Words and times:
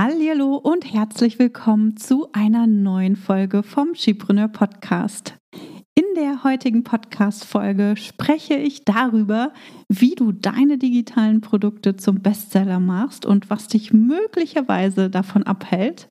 Hallo 0.00 0.54
und 0.54 0.92
herzlich 0.92 1.40
willkommen 1.40 1.96
zu 1.96 2.28
einer 2.32 2.68
neuen 2.68 3.16
Folge 3.16 3.64
vom 3.64 3.96
Skipreneur 3.96 4.46
Podcast. 4.46 5.34
In 5.96 6.04
der 6.14 6.44
heutigen 6.44 6.84
Podcast-Folge 6.84 7.96
spreche 7.96 8.54
ich 8.54 8.84
darüber, 8.84 9.52
wie 9.88 10.14
du 10.14 10.30
deine 10.30 10.78
digitalen 10.78 11.40
Produkte 11.40 11.96
zum 11.96 12.22
Bestseller 12.22 12.78
machst 12.78 13.26
und 13.26 13.50
was 13.50 13.66
dich 13.66 13.92
möglicherweise 13.92 15.10
davon 15.10 15.42
abhält. 15.42 16.06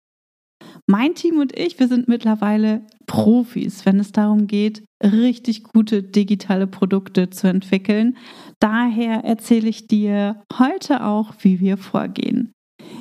Mein 0.86 1.16
Team 1.16 1.40
und 1.40 1.58
ich, 1.58 1.80
wir 1.80 1.88
sind 1.88 2.10
mittlerweile 2.10 2.86
Profis, 3.06 3.86
wenn 3.86 4.02
es 4.02 4.12
darum 4.12 4.48
geht, 4.48 4.84
richtig 5.02 5.64
gute 5.64 6.04
digitale 6.04 6.68
Produkte 6.68 7.30
zu 7.30 7.48
entwickeln. 7.48 8.18
Daher 8.60 9.24
erzähle 9.24 9.70
ich 9.70 9.88
dir 9.88 10.42
heute 10.60 11.06
auch, 11.06 11.36
wie 11.40 11.62
wir 11.62 11.78
vorgehen. 11.78 12.52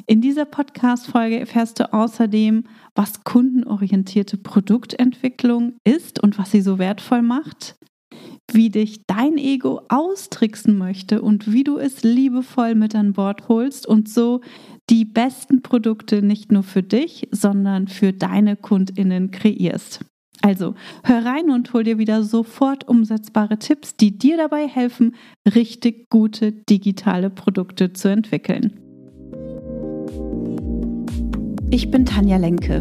In 0.07 0.21
dieser 0.21 0.45
Podcast-Folge 0.45 1.39
erfährst 1.41 1.81
du 1.81 1.93
außerdem, 1.93 2.65
was 2.95 3.25
kundenorientierte 3.25 4.37
Produktentwicklung 4.37 5.75
ist 5.85 6.23
und 6.23 6.39
was 6.39 6.51
sie 6.51 6.61
so 6.61 6.79
wertvoll 6.79 7.23
macht, 7.23 7.77
wie 8.53 8.71
dich 8.71 9.03
dein 9.07 9.37
Ego 9.37 9.83
austricksen 9.89 10.79
möchte 10.79 11.23
und 11.23 11.53
wie 11.53 11.65
du 11.65 11.79
es 11.79 12.03
liebevoll 12.03 12.75
mit 12.75 12.95
an 12.95 13.13
Bord 13.13 13.49
holst 13.49 13.87
und 13.87 14.09
so 14.09 14.41
die 14.89 15.05
besten 15.05 15.63
Produkte 15.63 16.23
nicht 16.23 16.53
nur 16.53 16.63
für 16.63 16.83
dich, 16.83 17.29
sondern 17.33 17.89
für 17.89 18.13
deine 18.13 18.57
Kundinnen 18.57 19.31
kreierst. 19.31 20.05
Also 20.43 20.75
hör 21.03 21.25
rein 21.25 21.51
und 21.51 21.73
hol 21.73 21.83
dir 21.83 21.99
wieder 21.99 22.23
sofort 22.23 22.87
umsetzbare 22.87 23.59
Tipps, 23.59 23.97
die 23.97 24.17
dir 24.17 24.37
dabei 24.37 24.69
helfen, 24.69 25.17
richtig 25.45 26.09
gute 26.09 26.53
digitale 26.53 27.31
Produkte 27.31 27.93
zu 27.93 28.09
entwickeln. 28.09 28.86
Ich 31.77 31.91
bin 31.91 32.07
Tanja 32.07 32.39
Lenke. 32.39 32.81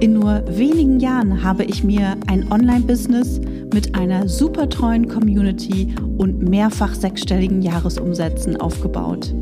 In 0.00 0.14
nur 0.14 0.42
wenigen 0.48 0.98
Jahren 0.98 1.44
habe 1.44 1.62
ich 1.62 1.84
mir 1.84 2.16
ein 2.26 2.50
Online-Business 2.50 3.38
mit 3.70 3.94
einer 3.94 4.28
super 4.28 4.66
treuen 4.66 5.06
Community 5.08 5.94
und 6.16 6.48
mehrfach 6.48 6.94
sechsstelligen 6.94 7.60
Jahresumsätzen 7.60 8.56
aufgebaut. 8.58 9.34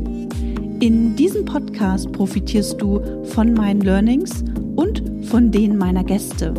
In 0.81 1.15
diesem 1.15 1.45
Podcast 1.45 2.11
profitierst 2.11 2.81
du 2.81 2.99
von 3.23 3.53
meinen 3.53 3.79
Learnings 3.79 4.43
und 4.75 5.01
von 5.27 5.49
denen 5.49 5.77
meiner 5.77 6.03
Gäste. 6.03 6.53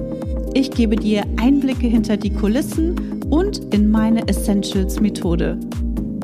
Ich 0.55 0.71
gebe 0.71 0.97
dir 0.97 1.25
Einblicke 1.39 1.89
hinter 1.89 2.17
die 2.17 2.31
Kulissen 2.31 3.23
und 3.29 3.75
in 3.75 3.91
meine 3.91 4.27
Essentials-Methode. 4.29 5.61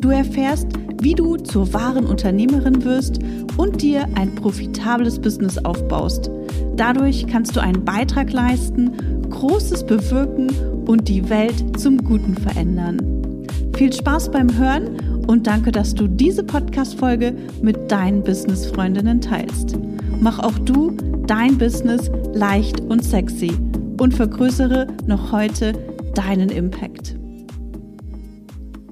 Du 0.01 0.09
erfährst, 0.09 0.65
wie 1.01 1.13
du 1.13 1.37
zur 1.37 1.73
wahren 1.73 2.05
Unternehmerin 2.05 2.83
wirst 2.83 3.19
und 3.57 3.81
dir 3.81 4.07
ein 4.15 4.35
profitables 4.35 5.19
Business 5.19 5.57
aufbaust. 5.57 6.29
Dadurch 6.75 7.25
kannst 7.27 7.55
du 7.55 7.59
einen 7.59 7.83
Beitrag 7.83 8.31
leisten, 8.31 8.91
Großes 9.29 9.85
bewirken 9.85 10.49
und 10.85 11.07
die 11.07 11.29
Welt 11.29 11.79
zum 11.79 12.03
Guten 12.03 12.35
verändern. 12.35 13.45
Viel 13.75 13.93
Spaß 13.93 14.31
beim 14.31 14.57
Hören 14.57 14.97
und 15.27 15.45
danke, 15.45 15.71
dass 15.71 15.93
du 15.93 16.07
diese 16.07 16.43
Podcast-Folge 16.43 17.35
mit 17.61 17.91
deinen 17.91 18.23
Business-Freundinnen 18.23 19.21
teilst. 19.21 19.77
Mach 20.19 20.39
auch 20.39 20.57
du 20.59 20.95
dein 21.27 21.57
Business 21.57 22.09
leicht 22.33 22.79
und 22.79 23.03
sexy 23.03 23.51
und 23.99 24.13
vergrößere 24.13 24.87
noch 25.05 25.31
heute 25.31 25.73
deinen 26.15 26.49
Impact. 26.49 27.15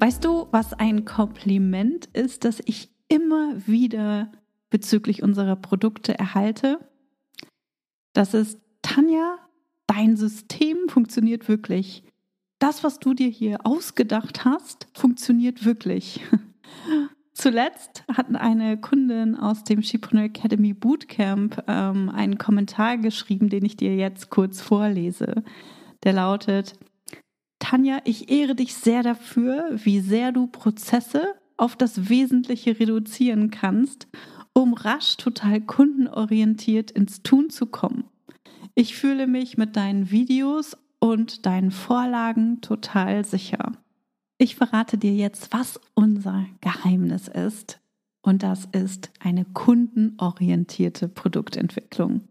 Weißt 0.05 0.23
du, 0.23 0.47
was 0.51 0.73
ein 0.73 1.03
Kompliment 1.03 2.05
ist, 2.13 2.45
das 2.45 2.61
ich 2.65 2.91
immer 3.07 3.55
wieder 3.65 4.31
bezüglich 4.69 5.23
unserer 5.23 5.55
Produkte 5.55 6.15
erhalte? 6.19 6.77
Das 8.13 8.35
ist, 8.35 8.61
Tanja, 8.83 9.39
dein 9.87 10.15
System 10.15 10.89
funktioniert 10.89 11.49
wirklich. 11.49 12.03
Das, 12.59 12.83
was 12.83 12.99
du 12.99 13.15
dir 13.15 13.29
hier 13.29 13.65
ausgedacht 13.65 14.45
hast, 14.45 14.85
funktioniert 14.93 15.65
wirklich. 15.65 16.21
Zuletzt 17.33 18.03
hat 18.07 18.27
eine 18.35 18.79
Kundin 18.79 19.35
aus 19.35 19.63
dem 19.63 19.81
Shipreneur 19.81 20.25
Academy 20.25 20.75
Bootcamp 20.75 21.63
ähm, 21.65 22.11
einen 22.11 22.37
Kommentar 22.37 22.99
geschrieben, 22.99 23.49
den 23.49 23.65
ich 23.65 23.75
dir 23.75 23.95
jetzt 23.95 24.29
kurz 24.29 24.61
vorlese. 24.61 25.43
Der 26.03 26.13
lautet, 26.13 26.75
Tanja, 27.65 27.97
ich 28.03 28.29
ehre 28.29 28.53
dich 28.53 28.75
sehr 28.75 29.01
dafür, 29.01 29.71
wie 29.73 29.99
sehr 29.99 30.31
du 30.31 30.45
Prozesse 30.45 31.33
auf 31.57 31.75
das 31.75 32.09
Wesentliche 32.09 32.79
reduzieren 32.79 33.49
kannst, 33.49 34.07
um 34.53 34.75
rasch 34.75 35.17
total 35.17 35.61
kundenorientiert 35.61 36.91
ins 36.91 37.23
Tun 37.23 37.49
zu 37.49 37.65
kommen. 37.65 38.03
Ich 38.75 38.95
fühle 38.95 39.25
mich 39.25 39.57
mit 39.57 39.75
deinen 39.77 40.11
Videos 40.11 40.77
und 40.99 41.47
deinen 41.47 41.71
Vorlagen 41.71 42.61
total 42.61 43.25
sicher. 43.25 43.71
Ich 44.37 44.55
verrate 44.55 44.99
dir 44.99 45.15
jetzt, 45.15 45.51
was 45.51 45.81
unser 45.95 46.45
Geheimnis 46.61 47.27
ist. 47.27 47.79
Und 48.21 48.43
das 48.43 48.65
ist 48.73 49.09
eine 49.19 49.43
kundenorientierte 49.43 51.07
Produktentwicklung. 51.07 52.27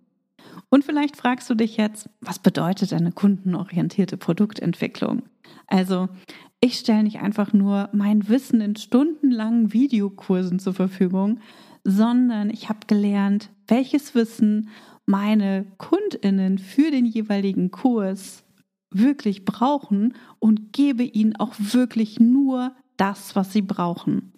Und 0.69 0.85
vielleicht 0.85 1.17
fragst 1.17 1.49
du 1.51 1.55
dich 1.55 1.77
jetzt, 1.77 2.09
was 2.21 2.39
bedeutet 2.39 2.93
eine 2.93 3.13
kundenorientierte 3.13 4.17
Produktentwicklung? 4.17 5.23
Also, 5.67 6.09
ich 6.61 6.79
stelle 6.79 7.03
nicht 7.03 7.21
einfach 7.21 7.53
nur 7.53 7.91
mein 7.93 8.29
Wissen 8.29 8.61
in 8.61 8.77
stundenlangen 8.77 9.73
Videokursen 9.73 10.59
zur 10.59 10.75
Verfügung, 10.75 11.41
sondern 11.85 12.51
ich 12.51 12.69
habe 12.69 12.81
gelernt, 12.87 13.51
welches 13.69 14.15
Wissen 14.15 14.69
meine 15.07 15.67
Kundinnen 15.77 16.59
für 16.59 16.91
den 16.91 17.05
jeweiligen 17.05 17.71
Kurs 17.71 18.45
wirklich 18.91 19.45
brauchen 19.45 20.15
und 20.39 20.73
gebe 20.73 21.03
ihnen 21.03 21.37
auch 21.37 21.55
wirklich 21.59 22.21
nur 22.21 22.75
das, 22.97 23.37
was 23.37 23.53
sie 23.53 23.63
brauchen. 23.63 24.33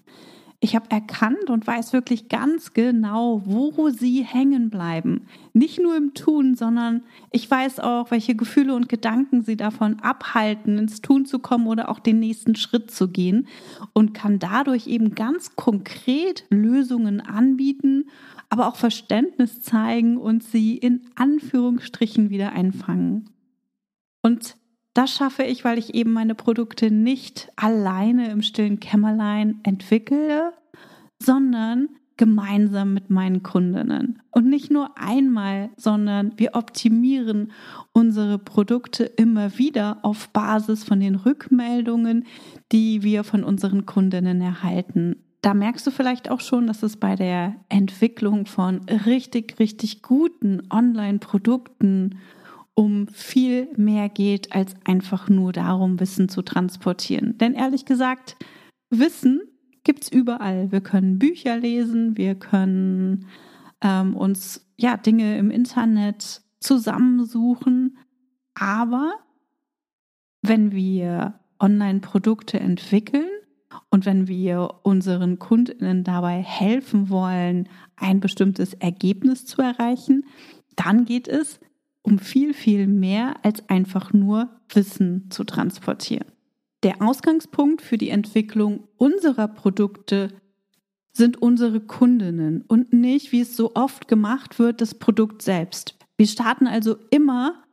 Ich 0.60 0.74
habe 0.74 0.90
erkannt 0.90 1.50
und 1.50 1.66
weiß 1.66 1.92
wirklich 1.92 2.28
ganz 2.28 2.72
genau, 2.72 3.42
wo 3.44 3.90
sie 3.90 4.22
hängen 4.22 4.70
bleiben. 4.70 5.26
Nicht 5.52 5.80
nur 5.80 5.96
im 5.96 6.14
Tun, 6.14 6.54
sondern 6.54 7.02
ich 7.30 7.50
weiß 7.50 7.80
auch, 7.80 8.10
welche 8.10 8.34
Gefühle 8.34 8.74
und 8.74 8.88
Gedanken 8.88 9.42
sie 9.42 9.56
davon 9.56 10.00
abhalten, 10.00 10.78
ins 10.78 11.02
Tun 11.02 11.26
zu 11.26 11.40
kommen 11.40 11.66
oder 11.66 11.90
auch 11.90 11.98
den 11.98 12.20
nächsten 12.20 12.56
Schritt 12.56 12.90
zu 12.90 13.08
gehen 13.08 13.48
und 13.92 14.14
kann 14.14 14.38
dadurch 14.38 14.86
eben 14.86 15.14
ganz 15.14 15.56
konkret 15.56 16.44
Lösungen 16.48 17.20
anbieten, 17.20 18.08
aber 18.48 18.68
auch 18.68 18.76
Verständnis 18.76 19.60
zeigen 19.60 20.16
und 20.16 20.42
sie 20.42 20.76
in 20.78 21.02
Anführungsstrichen 21.16 22.30
wieder 22.30 22.52
einfangen. 22.52 23.28
Und 24.22 24.56
das 24.96 25.14
schaffe 25.14 25.42
ich, 25.42 25.64
weil 25.64 25.78
ich 25.78 25.94
eben 25.94 26.12
meine 26.12 26.34
Produkte 26.34 26.90
nicht 26.90 27.50
alleine 27.56 28.30
im 28.30 28.40
stillen 28.40 28.80
Kämmerlein 28.80 29.60
entwickle, 29.62 30.52
sondern 31.22 31.88
gemeinsam 32.16 32.94
mit 32.94 33.10
meinen 33.10 33.42
Kundinnen. 33.42 34.22
Und 34.30 34.48
nicht 34.48 34.70
nur 34.70 34.98
einmal, 34.98 35.68
sondern 35.76 36.32
wir 36.38 36.54
optimieren 36.54 37.52
unsere 37.92 38.38
Produkte 38.38 39.04
immer 39.04 39.58
wieder 39.58 39.98
auf 40.02 40.30
Basis 40.30 40.82
von 40.82 41.00
den 41.00 41.16
Rückmeldungen, 41.16 42.24
die 42.72 43.02
wir 43.02 43.22
von 43.22 43.44
unseren 43.44 43.84
Kundinnen 43.84 44.40
erhalten. 44.40 45.16
Da 45.42 45.52
merkst 45.52 45.86
du 45.86 45.90
vielleicht 45.90 46.30
auch 46.30 46.40
schon, 46.40 46.66
dass 46.66 46.82
es 46.82 46.96
bei 46.96 47.16
der 47.16 47.54
Entwicklung 47.68 48.46
von 48.46 48.80
richtig, 49.06 49.58
richtig 49.58 50.02
guten 50.02 50.62
Online-Produkten 50.70 52.18
um 52.76 53.09
viel 53.09 53.69
mehr 53.76 54.10
geht, 54.10 54.53
als 54.54 54.75
einfach 54.84 55.28
nur 55.31 55.53
darum, 55.53 55.98
Wissen 55.98 56.28
zu 56.28 56.42
transportieren. 56.42 57.38
Denn 57.38 57.54
ehrlich 57.54 57.87
gesagt, 57.87 58.37
Wissen 58.91 59.41
gibt 59.82 60.04
es 60.04 60.12
überall. 60.12 60.70
Wir 60.70 60.82
können 60.82 61.19
Bücher 61.19 61.56
lesen, 61.56 62.19
wir 62.19 62.34
können 62.34 63.26
ähm, 63.81 64.15
uns 64.15 64.69
ja 64.76 64.98
Dinge 64.98 65.39
im 65.39 65.50
Internet 65.50 66.42
zusammensuchen, 66.60 67.97
aber 68.54 69.15
wenn 70.42 70.72
wir 70.72 71.41
Online-Produkte 71.59 72.60
entwickeln 72.60 73.30
und 73.91 74.04
wenn 74.04 74.28
wir 74.28 74.80
unseren 74.83 75.39
Kundinnen 75.39 76.04
dabei 76.04 76.42
helfen 76.42 77.09
wollen, 77.09 77.71
ein 77.97 78.21
bestimmtes 78.21 78.74
Ergebnis 78.74 79.47
zu 79.47 79.62
erreichen, 79.62 80.27
dann 80.77 81.06
geht 81.06 81.27
es 81.27 81.59
um 82.06 82.18
viel, 82.18 82.54
viel 82.54 82.86
mehr 82.86 83.34
als 83.44 83.68
einfach 83.68 84.12
nur 84.12 84.48
Wissen 84.72 85.28
zu 85.30 85.44
transportieren. 85.44 86.26
Der 86.82 87.03
Ausgangspunkt 87.03 87.82
für 87.82 87.98
die 87.98 88.10
Entwicklung 88.10 88.84
unserer 88.97 89.48
Produkte 89.48 90.28
sind 91.12 91.42
unsere 91.42 91.80
Kundinnen 91.80 92.62
und 92.68 92.92
nicht, 92.92 93.32
wie 93.32 93.41
es 93.41 93.56
so 93.56 93.74
oft 93.74 94.06
gemacht 94.06 94.58
wird, 94.58 94.80
das 94.80 94.94
Produkt 94.94 95.42
selbst. 95.42 95.97
Wir 96.16 96.26
starten 96.26 96.66
also 96.66 96.97
immer 97.10 97.64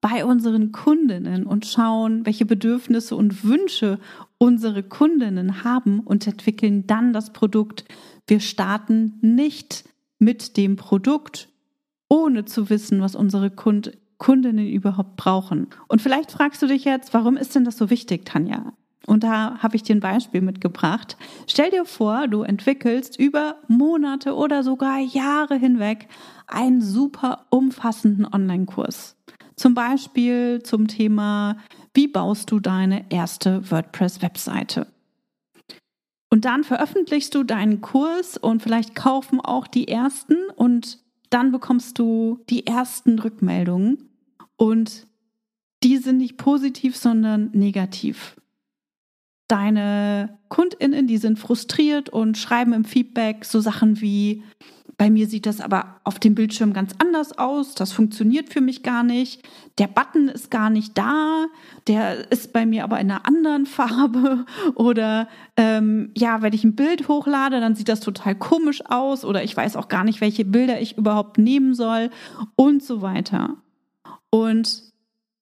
bei 0.00 0.24
unseren 0.24 0.72
Kundinnen 0.72 1.44
und 1.44 1.66
schauen, 1.66 2.24
welche 2.24 2.46
Bedürfnisse 2.46 3.14
und 3.14 3.44
Wünsche 3.44 3.98
unsere 4.38 4.82
Kundinnen 4.82 5.64
haben 5.64 6.00
und 6.00 6.26
entwickeln 6.26 6.86
dann 6.86 7.12
das 7.12 7.32
Produkt. 7.32 7.84
Wir 8.26 8.40
starten 8.40 9.18
nicht 9.20 9.84
mit 10.18 10.56
dem 10.56 10.76
Produkt, 10.76 11.51
ohne 12.12 12.44
zu 12.44 12.68
wissen, 12.68 13.00
was 13.00 13.14
unsere 13.14 13.50
Kund 13.50 13.92
Kundinnen 14.18 14.68
überhaupt 14.68 15.16
brauchen. 15.16 15.68
Und 15.88 16.00
vielleicht 16.00 16.30
fragst 16.30 16.62
du 16.62 16.66
dich 16.68 16.84
jetzt, 16.84 17.12
warum 17.12 17.36
ist 17.36 17.56
denn 17.56 17.64
das 17.64 17.76
so 17.76 17.90
wichtig, 17.90 18.24
Tanja? 18.24 18.72
Und 19.06 19.24
da 19.24 19.58
habe 19.58 19.74
ich 19.74 19.82
dir 19.82 19.96
ein 19.96 20.00
Beispiel 20.00 20.42
mitgebracht. 20.42 21.16
Stell 21.48 21.70
dir 21.70 21.84
vor, 21.84 22.28
du 22.28 22.42
entwickelst 22.42 23.18
über 23.18 23.56
Monate 23.66 24.36
oder 24.36 24.62
sogar 24.62 25.00
Jahre 25.00 25.56
hinweg 25.56 26.06
einen 26.46 26.82
super 26.82 27.46
umfassenden 27.50 28.26
Online-Kurs. 28.32 29.16
Zum 29.56 29.74
Beispiel 29.74 30.62
zum 30.62 30.86
Thema, 30.86 31.56
wie 31.94 32.06
baust 32.06 32.50
du 32.52 32.60
deine 32.60 33.06
erste 33.10 33.68
WordPress-Webseite? 33.70 34.86
Und 36.30 36.44
dann 36.44 36.62
veröffentlichst 36.62 37.34
du 37.34 37.42
deinen 37.42 37.80
Kurs 37.80 38.36
und 38.36 38.62
vielleicht 38.62 38.94
kaufen 38.94 39.40
auch 39.40 39.66
die 39.66 39.88
ersten 39.88 40.36
und 40.54 41.02
dann 41.32 41.50
bekommst 41.50 41.98
du 41.98 42.44
die 42.50 42.66
ersten 42.66 43.18
Rückmeldungen. 43.18 44.10
Und 44.56 45.06
die 45.82 45.96
sind 45.96 46.18
nicht 46.18 46.36
positiv, 46.36 46.96
sondern 46.96 47.50
negativ. 47.52 48.36
Deine 49.48 50.38
KundInnen, 50.48 51.06
die 51.06 51.18
sind 51.18 51.38
frustriert 51.38 52.08
und 52.08 52.38
schreiben 52.38 52.72
im 52.72 52.84
Feedback 52.84 53.44
so 53.44 53.60
Sachen 53.60 54.00
wie, 54.00 54.42
bei 54.98 55.10
mir 55.10 55.26
sieht 55.26 55.46
das 55.46 55.60
aber 55.60 56.00
auf 56.04 56.18
dem 56.18 56.34
Bildschirm 56.34 56.72
ganz 56.72 56.94
anders 56.98 57.38
aus, 57.38 57.74
das 57.74 57.92
funktioniert 57.92 58.52
für 58.52 58.60
mich 58.60 58.82
gar 58.82 59.02
nicht, 59.02 59.42
der 59.78 59.86
Button 59.86 60.28
ist 60.28 60.50
gar 60.50 60.70
nicht 60.70 60.96
da, 60.98 61.46
der 61.86 62.30
ist 62.30 62.52
bei 62.52 62.66
mir 62.66 62.84
aber 62.84 63.00
in 63.00 63.10
einer 63.10 63.26
anderen 63.26 63.66
Farbe. 63.72 64.44
Oder 64.74 65.28
ähm, 65.56 66.10
ja, 66.16 66.42
wenn 66.42 66.52
ich 66.52 66.64
ein 66.64 66.76
Bild 66.76 67.08
hochlade, 67.08 67.60
dann 67.60 67.74
sieht 67.74 67.88
das 67.88 68.00
total 68.00 68.34
komisch 68.34 68.84
aus. 68.86 69.24
Oder 69.24 69.42
ich 69.42 69.56
weiß 69.56 69.76
auch 69.76 69.88
gar 69.88 70.04
nicht, 70.04 70.20
welche 70.20 70.44
Bilder 70.44 70.80
ich 70.80 70.98
überhaupt 70.98 71.38
nehmen 71.38 71.74
soll. 71.74 72.10
Und 72.54 72.82
so 72.82 73.02
weiter. 73.02 73.56
Und 74.30 74.91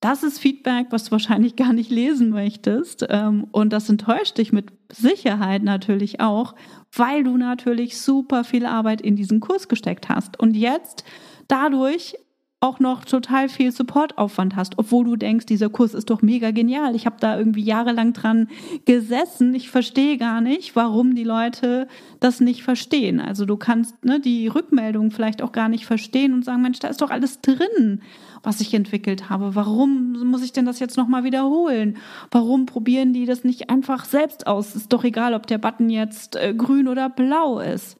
das 0.01 0.23
ist 0.23 0.39
Feedback, 0.39 0.87
was 0.91 1.05
du 1.05 1.11
wahrscheinlich 1.13 1.57
gar 1.57 1.73
nicht 1.73 1.91
lesen 1.91 2.31
möchtest. 2.31 3.07
Ähm, 3.09 3.47
und 3.53 3.73
das 3.73 3.89
enttäuscht 3.89 4.39
dich 4.39 4.53
mit 4.53 4.73
Sicherheit 4.91 5.63
natürlich 5.63 6.21
auch, 6.21 6.55
weil 6.95 7.23
du 7.23 7.37
natürlich 7.37 8.01
super 8.01 8.45
viel 8.45 8.65
Arbeit 8.65 9.03
in 9.03 9.15
diesen 9.15 9.41
Kurs 9.41 9.69
gesteckt 9.69 10.09
hast. 10.09 10.41
Und 10.41 10.57
jetzt 10.57 11.05
dadurch 11.49 12.17
auch 12.63 12.79
noch 12.79 13.07
total 13.07 13.49
viel 13.49 13.73
Supportaufwand 13.73 14.55
hast, 14.55 14.79
obwohl 14.79 15.07
du 15.07 15.17
denkst, 15.17 15.47
dieser 15.47 15.71
Kurs 15.71 15.95
ist 15.95 16.11
doch 16.11 16.21
mega 16.21 16.51
genial. 16.51 16.95
Ich 16.95 17.07
habe 17.07 17.17
da 17.19 17.39
irgendwie 17.39 17.63
jahrelang 17.63 18.13
dran 18.13 18.49
gesessen. 18.85 19.55
Ich 19.55 19.71
verstehe 19.71 20.19
gar 20.19 20.43
nicht, 20.43 20.77
warum 20.77 21.15
die 21.15 21.25
Leute 21.25 21.89
das 22.21 22.41
nicht 22.41 22.63
verstehen. 22.63 23.19
Also 23.19 23.47
du 23.47 23.57
kannst 23.57 24.05
ne, 24.05 24.21
die 24.21 24.47
Rückmeldung 24.47 25.11
vielleicht 25.11 25.41
auch 25.41 25.53
gar 25.53 25.71
nicht 25.71 25.87
verstehen 25.87 26.35
und 26.35 26.45
sagen, 26.45 26.61
Mensch, 26.61 26.79
da 26.81 26.89
ist 26.89 27.01
doch 27.01 27.11
alles 27.11 27.41
drin, 27.41 28.03
was 28.43 28.61
ich 28.61 28.75
entwickelt 28.75 29.31
habe. 29.31 29.55
Warum 29.55 30.13
muss 30.31 30.43
ich 30.43 30.53
denn 30.53 30.67
das 30.67 30.81
jetzt 30.81 30.99
nochmal 30.99 31.25
wiederholen? 31.25 31.97
Warum 32.31 32.67
probieren 32.67 33.15
die 33.15 33.25
das 33.25 33.43
nicht 33.43 33.71
einfach 33.71 34.05
selbst 34.05 34.47
aus? 34.47 34.77
Ist 34.77 34.93
doch 34.93 35.05
egal, 35.05 35.33
ob 35.33 35.47
der 35.47 35.59
Button 35.59 35.89
jetzt 35.89 36.37
äh, 36.37 36.53
grün 36.55 36.89
oder 36.89 37.09
blau 37.09 37.59
ist. 37.59 37.97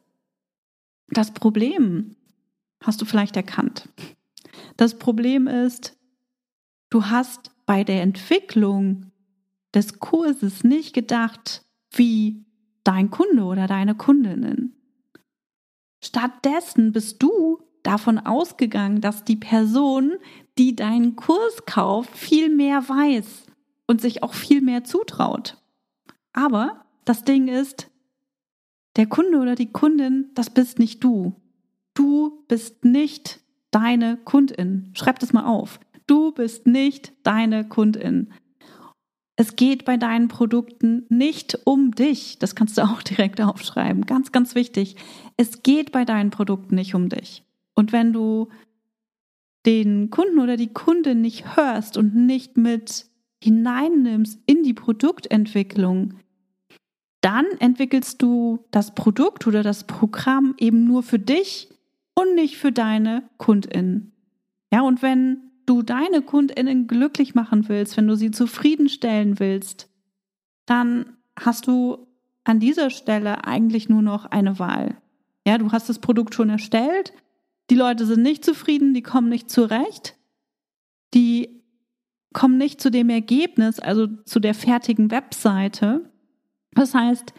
Das 1.09 1.31
Problem 1.31 2.15
hast 2.83 3.01
du 3.01 3.05
vielleicht 3.05 3.35
erkannt. 3.35 3.89
Das 4.77 4.97
Problem 4.97 5.47
ist, 5.47 5.97
du 6.89 7.05
hast 7.05 7.51
bei 7.65 7.83
der 7.83 8.01
Entwicklung 8.01 9.11
des 9.73 9.99
Kurses 9.99 10.63
nicht 10.63 10.93
gedacht, 10.93 11.63
wie 11.91 12.45
dein 12.83 13.09
Kunde 13.09 13.43
oder 13.43 13.67
deine 13.67 13.95
Kundinnen. 13.95 14.75
Stattdessen 16.03 16.91
bist 16.91 17.21
du 17.21 17.59
davon 17.83 18.17
ausgegangen, 18.19 19.01
dass 19.01 19.23
die 19.23 19.35
Person, 19.35 20.13
die 20.57 20.75
deinen 20.75 21.15
Kurs 21.15 21.65
kauft, 21.65 22.17
viel 22.17 22.49
mehr 22.49 22.87
weiß 22.87 23.45
und 23.87 24.01
sich 24.01 24.23
auch 24.23 24.33
viel 24.33 24.61
mehr 24.61 24.83
zutraut. 24.83 25.57
Aber 26.33 26.85
das 27.05 27.23
Ding 27.23 27.47
ist, 27.47 27.89
der 28.95 29.07
Kunde 29.07 29.37
oder 29.37 29.55
die 29.55 29.71
Kundin, 29.71 30.31
das 30.33 30.49
bist 30.49 30.79
nicht 30.79 31.03
du. 31.03 31.35
Du 31.93 32.43
bist 32.47 32.83
nicht 32.83 33.40
deine 33.71 34.17
Kundin. 34.17 34.91
Schreib 34.93 35.19
das 35.19 35.33
mal 35.33 35.45
auf. 35.45 35.79
Du 36.07 36.31
bist 36.31 36.67
nicht 36.67 37.13
deine 37.23 37.67
Kundin. 37.67 38.31
Es 39.37 39.55
geht 39.55 39.85
bei 39.85 39.97
deinen 39.97 40.27
Produkten 40.27 41.05
nicht 41.09 41.59
um 41.65 41.95
dich. 41.95 42.37
Das 42.37 42.53
kannst 42.53 42.77
du 42.77 42.81
auch 42.83 43.01
direkt 43.01 43.41
aufschreiben. 43.41 44.05
Ganz, 44.05 44.31
ganz 44.31 44.55
wichtig. 44.55 44.95
Es 45.37 45.63
geht 45.63 45.91
bei 45.91 46.05
deinen 46.05 46.29
Produkten 46.29 46.75
nicht 46.75 46.93
um 46.93 47.09
dich. 47.09 47.43
Und 47.73 47.91
wenn 47.91 48.13
du 48.13 48.49
den 49.65 50.09
Kunden 50.09 50.39
oder 50.39 50.57
die 50.57 50.73
Kundin 50.73 51.21
nicht 51.21 51.55
hörst 51.55 51.97
und 51.97 52.15
nicht 52.15 52.57
mit 52.57 53.05
hineinnimmst 53.43 54.39
in 54.45 54.63
die 54.63 54.73
Produktentwicklung, 54.73 56.15
dann 57.21 57.45
entwickelst 57.59 58.21
du 58.21 58.65
das 58.71 58.95
Produkt 58.95 59.45
oder 59.47 59.63
das 59.63 59.85
Programm 59.85 60.55
eben 60.57 60.85
nur 60.85 61.03
für 61.03 61.19
dich 61.19 61.69
und 62.21 62.35
nicht 62.35 62.57
für 62.57 62.71
deine 62.71 63.29
KundInnen. 63.37 64.11
Ja, 64.71 64.81
und 64.81 65.01
wenn 65.01 65.51
du 65.65 65.81
deine 65.81 66.21
KundInnen 66.21 66.87
glücklich 66.87 67.35
machen 67.35 67.67
willst, 67.69 67.97
wenn 67.97 68.07
du 68.07 68.15
sie 68.15 68.31
zufriedenstellen 68.31 69.39
willst, 69.39 69.89
dann 70.65 71.17
hast 71.39 71.67
du 71.67 72.07
an 72.43 72.59
dieser 72.59 72.89
Stelle 72.89 73.45
eigentlich 73.45 73.89
nur 73.89 74.01
noch 74.01 74.25
eine 74.25 74.59
Wahl. 74.59 74.97
Ja, 75.45 75.57
du 75.57 75.71
hast 75.71 75.89
das 75.89 75.99
Produkt 75.99 76.35
schon 76.35 76.49
erstellt, 76.49 77.13
die 77.69 77.75
Leute 77.75 78.05
sind 78.05 78.21
nicht 78.21 78.43
zufrieden, 78.43 78.93
die 78.93 79.01
kommen 79.01 79.29
nicht 79.29 79.49
zurecht, 79.49 80.17
die 81.13 81.61
kommen 82.33 82.57
nicht 82.57 82.81
zu 82.81 82.91
dem 82.91 83.09
Ergebnis, 83.09 83.79
also 83.79 84.07
zu 84.25 84.39
der 84.39 84.53
fertigen 84.53 85.11
Webseite. 85.11 86.09
Das 86.73 86.93
heißt, 86.93 87.33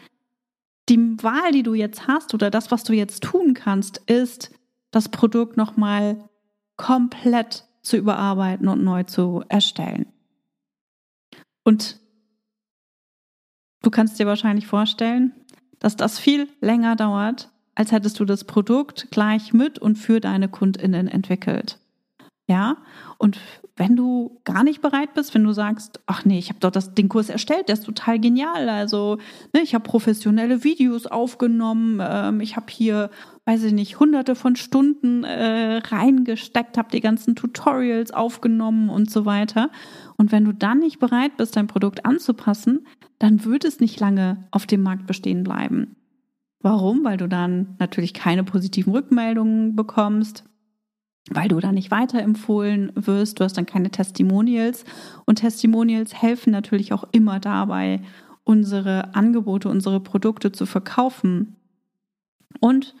die 0.89 1.23
Wahl, 1.23 1.51
die 1.51 1.63
du 1.63 1.73
jetzt 1.73 2.07
hast 2.07 2.33
oder 2.33 2.49
das, 2.49 2.71
was 2.71 2.83
du 2.83 2.93
jetzt 2.93 3.23
tun 3.23 3.53
kannst, 3.53 3.97
ist, 4.09 4.51
das 4.93 5.09
Produkt 5.09 5.57
nochmal 5.57 6.29
komplett 6.77 7.65
zu 7.81 7.97
überarbeiten 7.97 8.67
und 8.67 8.83
neu 8.83 9.03
zu 9.03 9.43
erstellen. 9.49 10.05
Und 11.63 11.99
du 13.81 13.89
kannst 13.89 14.19
dir 14.19 14.27
wahrscheinlich 14.27 14.67
vorstellen, 14.67 15.33
dass 15.79 15.95
das 15.97 16.19
viel 16.19 16.47
länger 16.61 16.95
dauert, 16.95 17.49
als 17.75 17.91
hättest 17.91 18.19
du 18.19 18.25
das 18.25 18.43
Produkt 18.43 19.09
gleich 19.09 19.51
mit 19.51 19.79
und 19.79 19.97
für 19.97 20.19
deine 20.19 20.47
Kundinnen 20.47 21.07
entwickelt. 21.07 21.79
Ja, 22.47 22.77
und 23.17 23.39
wenn 23.75 23.95
du 23.95 24.39
gar 24.43 24.63
nicht 24.63 24.81
bereit 24.81 25.15
bist, 25.15 25.33
wenn 25.33 25.43
du 25.43 25.51
sagst, 25.51 25.99
ach 26.05 26.25
nee, 26.25 26.37
ich 26.37 26.49
habe 26.49 26.59
doch 26.59 26.69
das, 26.69 26.93
den 26.93 27.09
Kurs 27.09 27.29
erstellt, 27.29 27.69
der 27.69 27.73
ist 27.73 27.85
total 27.85 28.19
genial. 28.19 28.69
Also, 28.69 29.17
ne, 29.53 29.61
ich 29.61 29.73
habe 29.73 29.83
professionelle 29.83 30.63
Videos 30.63 31.07
aufgenommen, 31.07 31.99
ähm, 32.01 32.39
ich 32.39 32.55
habe 32.55 32.67
hier, 32.69 33.09
weiß 33.45 33.63
ich 33.63 33.73
nicht, 33.73 33.99
hunderte 33.99 34.35
von 34.35 34.55
Stunden 34.55 35.23
äh, 35.23 35.77
reingesteckt, 35.77 36.77
habe 36.77 36.91
die 36.91 37.01
ganzen 37.01 37.35
Tutorials 37.35 38.11
aufgenommen 38.11 38.89
und 38.89 39.09
so 39.09 39.25
weiter. 39.25 39.71
Und 40.17 40.31
wenn 40.31 40.45
du 40.45 40.53
dann 40.53 40.79
nicht 40.79 40.99
bereit 40.99 41.35
bist, 41.37 41.55
dein 41.55 41.67
Produkt 41.67 42.05
anzupassen, 42.05 42.85
dann 43.17 43.43
wird 43.43 43.65
es 43.65 43.79
nicht 43.79 43.99
lange 43.99 44.47
auf 44.51 44.67
dem 44.67 44.83
Markt 44.83 45.07
bestehen 45.07 45.43
bleiben. 45.43 45.95
Warum? 46.59 47.03
Weil 47.03 47.17
du 47.17 47.27
dann 47.27 47.75
natürlich 47.79 48.13
keine 48.13 48.43
positiven 48.43 48.93
Rückmeldungen 48.93 49.75
bekommst 49.75 50.45
weil 51.29 51.47
du 51.47 51.59
da 51.59 51.71
nicht 51.71 51.91
weiterempfohlen 51.91 52.91
wirst. 52.95 53.39
Du 53.39 53.43
hast 53.43 53.57
dann 53.57 53.65
keine 53.65 53.91
Testimonials. 53.91 54.83
Und 55.25 55.37
Testimonials 55.37 56.21
helfen 56.21 56.51
natürlich 56.51 56.93
auch 56.93 57.05
immer 57.11 57.39
dabei, 57.39 58.01
unsere 58.43 59.15
Angebote, 59.15 59.69
unsere 59.69 59.99
Produkte 59.99 60.51
zu 60.51 60.65
verkaufen. 60.65 61.55
Und 62.59 62.95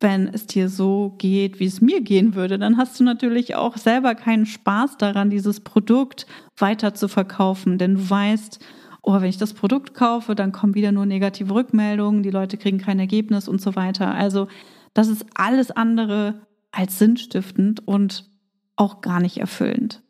wenn 0.00 0.28
es 0.28 0.46
dir 0.46 0.68
so 0.68 1.14
geht, 1.18 1.58
wie 1.58 1.66
es 1.66 1.80
mir 1.80 2.00
gehen 2.00 2.34
würde, 2.34 2.58
dann 2.58 2.76
hast 2.76 2.98
du 2.98 3.04
natürlich 3.04 3.56
auch 3.56 3.76
selber 3.76 4.14
keinen 4.14 4.46
Spaß 4.46 4.96
daran, 4.96 5.30
dieses 5.30 5.60
Produkt 5.60 6.26
weiter 6.56 6.94
zu 6.94 7.08
verkaufen, 7.08 7.78
denn 7.78 7.94
du 7.94 8.10
weißt, 8.10 8.60
oh, 9.02 9.14
wenn 9.14 9.24
ich 9.24 9.38
das 9.38 9.54
Produkt 9.54 9.94
kaufe, 9.94 10.34
dann 10.34 10.52
kommen 10.52 10.74
wieder 10.74 10.92
nur 10.92 11.06
negative 11.06 11.52
Rückmeldungen, 11.52 12.22
die 12.22 12.30
Leute 12.30 12.58
kriegen 12.58 12.78
kein 12.78 13.00
Ergebnis 13.00 13.48
und 13.48 13.60
so 13.60 13.74
weiter. 13.74 14.14
Also 14.14 14.46
das 14.94 15.08
ist 15.08 15.26
alles 15.34 15.70
andere 15.72 16.46
als 16.78 16.96
sinnstiftend 16.96 17.88
und 17.88 18.30
auch 18.76 19.00
gar 19.00 19.20
nicht 19.20 19.38
erfüllend. 19.38 20.00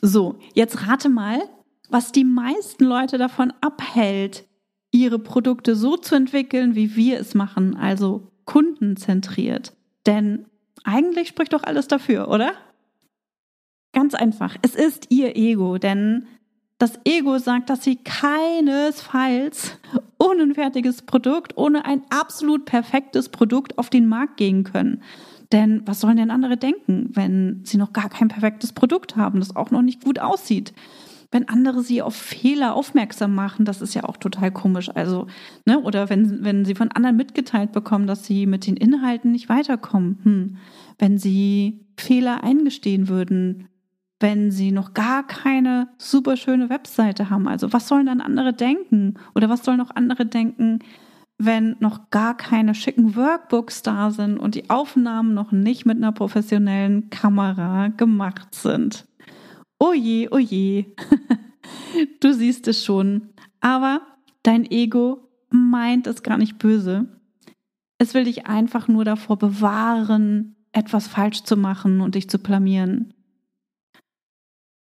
So, 0.00 0.38
jetzt 0.54 0.86
rate 0.86 1.08
mal, 1.08 1.42
was 1.88 2.12
die 2.12 2.24
meisten 2.24 2.84
Leute 2.84 3.18
davon 3.18 3.52
abhält, 3.60 4.44
ihre 4.92 5.18
Produkte 5.18 5.74
so 5.74 5.96
zu 5.96 6.14
entwickeln, 6.14 6.76
wie 6.76 6.94
wir 6.94 7.18
es 7.18 7.34
machen, 7.34 7.74
also 7.74 8.30
kundenzentriert. 8.44 9.72
Denn 10.06 10.46
eigentlich 10.84 11.26
spricht 11.26 11.52
doch 11.52 11.64
alles 11.64 11.88
dafür, 11.88 12.28
oder? 12.28 12.52
Ganz 13.92 14.14
einfach. 14.14 14.56
Es 14.62 14.76
ist 14.76 15.10
ihr 15.10 15.36
Ego, 15.36 15.78
denn 15.78 16.28
das 16.78 17.00
Ego 17.04 17.38
sagt, 17.38 17.70
dass 17.70 17.82
sie 17.82 17.96
keinesfalls 17.96 19.78
ohne 20.20 20.44
ein 20.44 20.54
fertiges 20.54 21.02
Produkt, 21.02 21.56
ohne 21.56 21.84
ein 21.86 22.02
absolut 22.10 22.66
perfektes 22.66 23.30
Produkt 23.30 23.78
auf 23.78 23.90
den 23.90 24.06
Markt 24.06 24.36
gehen 24.36 24.62
können. 24.62 25.02
Denn 25.52 25.82
was 25.86 26.00
sollen 26.00 26.16
denn 26.16 26.30
andere 26.30 26.56
denken, 26.56 27.10
wenn 27.12 27.60
sie 27.64 27.76
noch 27.76 27.92
gar 27.92 28.08
kein 28.08 28.28
perfektes 28.28 28.72
Produkt 28.72 29.16
haben, 29.16 29.40
das 29.40 29.56
auch 29.56 29.70
noch 29.70 29.82
nicht 29.82 30.04
gut 30.04 30.18
aussieht? 30.18 30.72
Wenn 31.30 31.48
andere 31.48 31.82
sie 31.82 32.00
auf 32.00 32.14
Fehler 32.14 32.76
aufmerksam 32.76 33.34
machen, 33.34 33.64
das 33.64 33.82
ist 33.82 33.94
ja 33.94 34.04
auch 34.04 34.16
total 34.16 34.52
komisch. 34.52 34.88
Also, 34.94 35.26
ne, 35.66 35.80
oder 35.80 36.08
wenn, 36.08 36.44
wenn 36.44 36.64
sie 36.64 36.76
von 36.76 36.92
anderen 36.92 37.16
mitgeteilt 37.16 37.72
bekommen, 37.72 38.06
dass 38.06 38.24
sie 38.24 38.46
mit 38.46 38.66
den 38.66 38.76
Inhalten 38.76 39.32
nicht 39.32 39.48
weiterkommen. 39.48 40.18
Hm. 40.22 40.56
Wenn 40.98 41.18
sie 41.18 41.80
Fehler 41.96 42.44
eingestehen 42.44 43.08
würden, 43.08 43.68
wenn 44.20 44.50
sie 44.50 44.70
noch 44.70 44.94
gar 44.94 45.26
keine 45.26 45.88
super 45.98 46.36
schöne 46.36 46.70
Webseite 46.70 47.30
haben. 47.30 47.48
Also 47.48 47.72
was 47.72 47.88
sollen 47.88 48.06
dann 48.06 48.20
andere 48.20 48.52
denken? 48.52 49.14
Oder 49.34 49.48
was 49.48 49.64
sollen 49.64 49.78
noch 49.78 49.94
andere 49.94 50.26
denken, 50.26 50.78
wenn 51.38 51.76
noch 51.80 52.10
gar 52.10 52.36
keine 52.36 52.74
schicken 52.74 53.16
Workbooks 53.16 53.82
da 53.82 54.10
sind 54.10 54.38
und 54.38 54.54
die 54.54 54.70
Aufnahmen 54.70 55.34
noch 55.34 55.52
nicht 55.52 55.84
mit 55.84 55.96
einer 55.96 56.12
professionellen 56.12 57.10
Kamera 57.10 57.88
gemacht 57.88 58.54
sind? 58.54 59.06
Oh 59.78 59.92
je, 59.92 60.28
oh 60.30 60.38
du 62.20 62.32
siehst 62.32 62.68
es 62.68 62.84
schon. 62.84 63.30
Aber 63.60 64.02
dein 64.42 64.64
Ego 64.70 65.28
meint 65.50 66.06
es 66.06 66.22
gar 66.22 66.38
nicht 66.38 66.58
böse. 66.58 67.08
Es 67.98 68.14
will 68.14 68.24
dich 68.24 68.46
einfach 68.46 68.88
nur 68.88 69.04
davor 69.04 69.38
bewahren, 69.38 70.56
etwas 70.72 71.06
falsch 71.06 71.42
zu 71.44 71.56
machen 71.56 72.00
und 72.00 72.14
dich 72.14 72.28
zu 72.28 72.38
blamieren. 72.38 73.14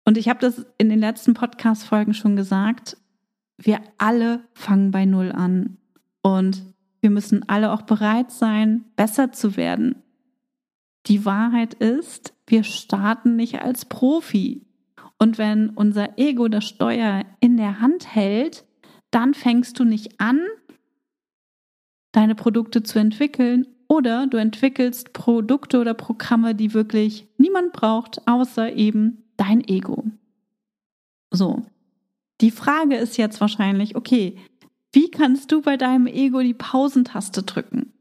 Und 0.05 0.17
ich 0.17 0.29
habe 0.29 0.39
das 0.39 0.65
in 0.77 0.89
den 0.89 0.99
letzten 0.99 1.33
Podcast-Folgen 1.33 2.13
schon 2.13 2.35
gesagt. 2.35 2.97
Wir 3.57 3.81
alle 3.97 4.43
fangen 4.53 4.91
bei 4.91 5.05
Null 5.05 5.31
an. 5.31 5.77
Und 6.23 6.63
wir 7.01 7.11
müssen 7.11 7.47
alle 7.47 7.71
auch 7.71 7.83
bereit 7.83 8.31
sein, 8.31 8.85
besser 8.95 9.31
zu 9.31 9.55
werden. 9.55 10.01
Die 11.05 11.25
Wahrheit 11.25 11.75
ist, 11.75 12.33
wir 12.47 12.63
starten 12.63 13.35
nicht 13.35 13.61
als 13.61 13.85
Profi. 13.85 14.65
Und 15.19 15.37
wenn 15.37 15.69
unser 15.69 16.17
Ego 16.17 16.47
das 16.47 16.63
Steuer 16.63 17.23
in 17.39 17.57
der 17.57 17.81
Hand 17.81 18.15
hält, 18.15 18.65
dann 19.11 19.33
fängst 19.33 19.79
du 19.79 19.83
nicht 19.83 20.19
an, 20.19 20.39
deine 22.13 22.35
Produkte 22.35 22.83
zu 22.83 22.99
entwickeln 22.99 23.67
oder 23.87 24.27
du 24.27 24.37
entwickelst 24.37 25.13
Produkte 25.13 25.79
oder 25.79 25.93
Programme, 25.93 26.55
die 26.55 26.73
wirklich 26.73 27.27
niemand 27.37 27.73
braucht, 27.73 28.27
außer 28.27 28.73
eben 28.73 29.23
dein 29.35 29.61
Ego. 29.67 30.05
So, 31.31 31.63
die 32.41 32.51
Frage 32.51 32.95
ist 32.95 33.17
jetzt 33.17 33.41
wahrscheinlich, 33.41 33.95
okay, 33.95 34.37
wie 34.93 35.09
kannst 35.09 35.51
du 35.51 35.61
bei 35.61 35.75
deinem 35.75 36.07
Ego 36.07 36.39
die 36.41 36.53
Pausentaste 36.53 37.43
drücken? 37.43 37.91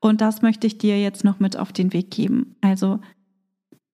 Und 0.00 0.20
das 0.20 0.42
möchte 0.42 0.66
ich 0.66 0.78
dir 0.78 1.00
jetzt 1.00 1.24
noch 1.24 1.40
mit 1.40 1.56
auf 1.56 1.72
den 1.72 1.92
Weg 1.92 2.10
geben. 2.10 2.56
Also 2.60 3.00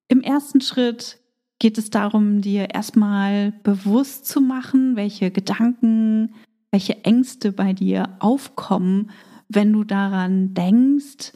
im 0.08 0.20
ersten 0.20 0.60
Schritt 0.60 1.18
geht 1.58 1.78
es 1.78 1.90
darum, 1.90 2.40
dir 2.40 2.70
erstmal 2.74 3.52
bewusst 3.62 4.26
zu 4.26 4.40
machen, 4.40 4.96
welche 4.96 5.30
Gedanken, 5.30 6.34
welche 6.70 7.04
Ängste 7.04 7.52
bei 7.52 7.72
dir 7.72 8.16
aufkommen, 8.18 9.10
wenn 9.48 9.72
du 9.72 9.84
daran 9.84 10.54
denkst, 10.54 11.32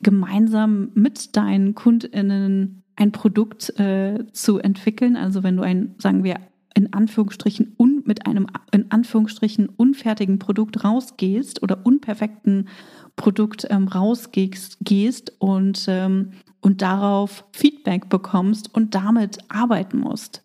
gemeinsam 0.00 0.90
mit 0.94 1.36
deinen 1.36 1.74
Kundinnen 1.74 2.82
ein 2.96 3.12
Produkt 3.12 3.78
äh, 3.78 4.24
zu 4.32 4.58
entwickeln. 4.58 5.16
Also 5.16 5.42
wenn 5.42 5.56
du 5.56 5.62
ein, 5.62 5.94
sagen 5.98 6.24
wir, 6.24 6.40
in 6.74 6.92
Anführungsstrichen 6.92 7.74
un, 7.78 7.97
mit 8.08 8.26
einem 8.26 8.48
in 8.72 8.90
Anführungsstrichen 8.90 9.68
unfertigen 9.68 10.40
Produkt 10.40 10.82
rausgehst 10.82 11.62
oder 11.62 11.86
unperfekten 11.86 12.68
Produkt 13.14 13.66
ähm, 13.70 13.86
rausgehst 13.86 14.78
gehst 14.80 15.32
und, 15.38 15.84
ähm, 15.88 16.32
und 16.60 16.82
darauf 16.82 17.44
Feedback 17.52 18.08
bekommst 18.08 18.74
und 18.74 18.94
damit 18.94 19.38
arbeiten 19.48 19.98
musst. 19.98 20.42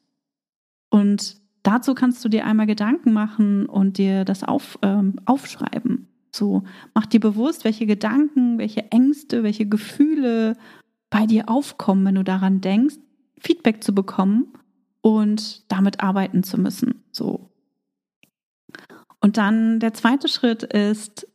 Und 0.89 1.37
dazu 1.63 1.95
kannst 1.95 2.23
du 2.23 2.29
dir 2.29 2.45
einmal 2.45 2.67
Gedanken 2.67 3.13
machen 3.13 3.65
und 3.65 3.97
dir 3.97 4.25
das 4.25 4.43
auf, 4.43 4.77
ähm, 4.81 5.15
aufschreiben. 5.25 6.07
So, 6.31 6.63
mach 6.93 7.05
dir 7.05 7.19
bewusst, 7.19 7.63
welche 7.63 7.85
Gedanken, 7.85 8.57
welche 8.57 8.91
Ängste, 8.91 9.43
welche 9.43 9.67
Gefühle 9.67 10.57
bei 11.09 11.25
dir 11.27 11.47
aufkommen, 11.47 12.05
wenn 12.05 12.15
du 12.15 12.23
daran 12.23 12.59
denkst, 12.59 12.95
Feedback 13.39 13.83
zu 13.83 13.93
bekommen 13.93 14.47
und 15.01 15.71
damit 15.71 16.01
arbeiten 16.01 16.43
zu 16.43 16.59
müssen. 16.59 17.03
So. 17.11 17.52
Und 19.23 19.37
dann 19.37 19.79
der 19.79 19.93
zweite 19.93 20.27
Schritt 20.27 20.63
ist, 20.63 21.25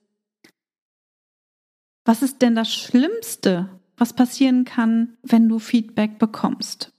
was 2.04 2.22
ist 2.22 2.42
denn 2.42 2.54
das 2.54 2.72
Schlimmste, 2.72 3.70
was 3.96 4.12
passieren 4.12 4.66
kann, 4.66 5.16
wenn 5.22 5.48
du 5.48 5.58
Feedback 5.58 6.18
bekommst? 6.18 6.92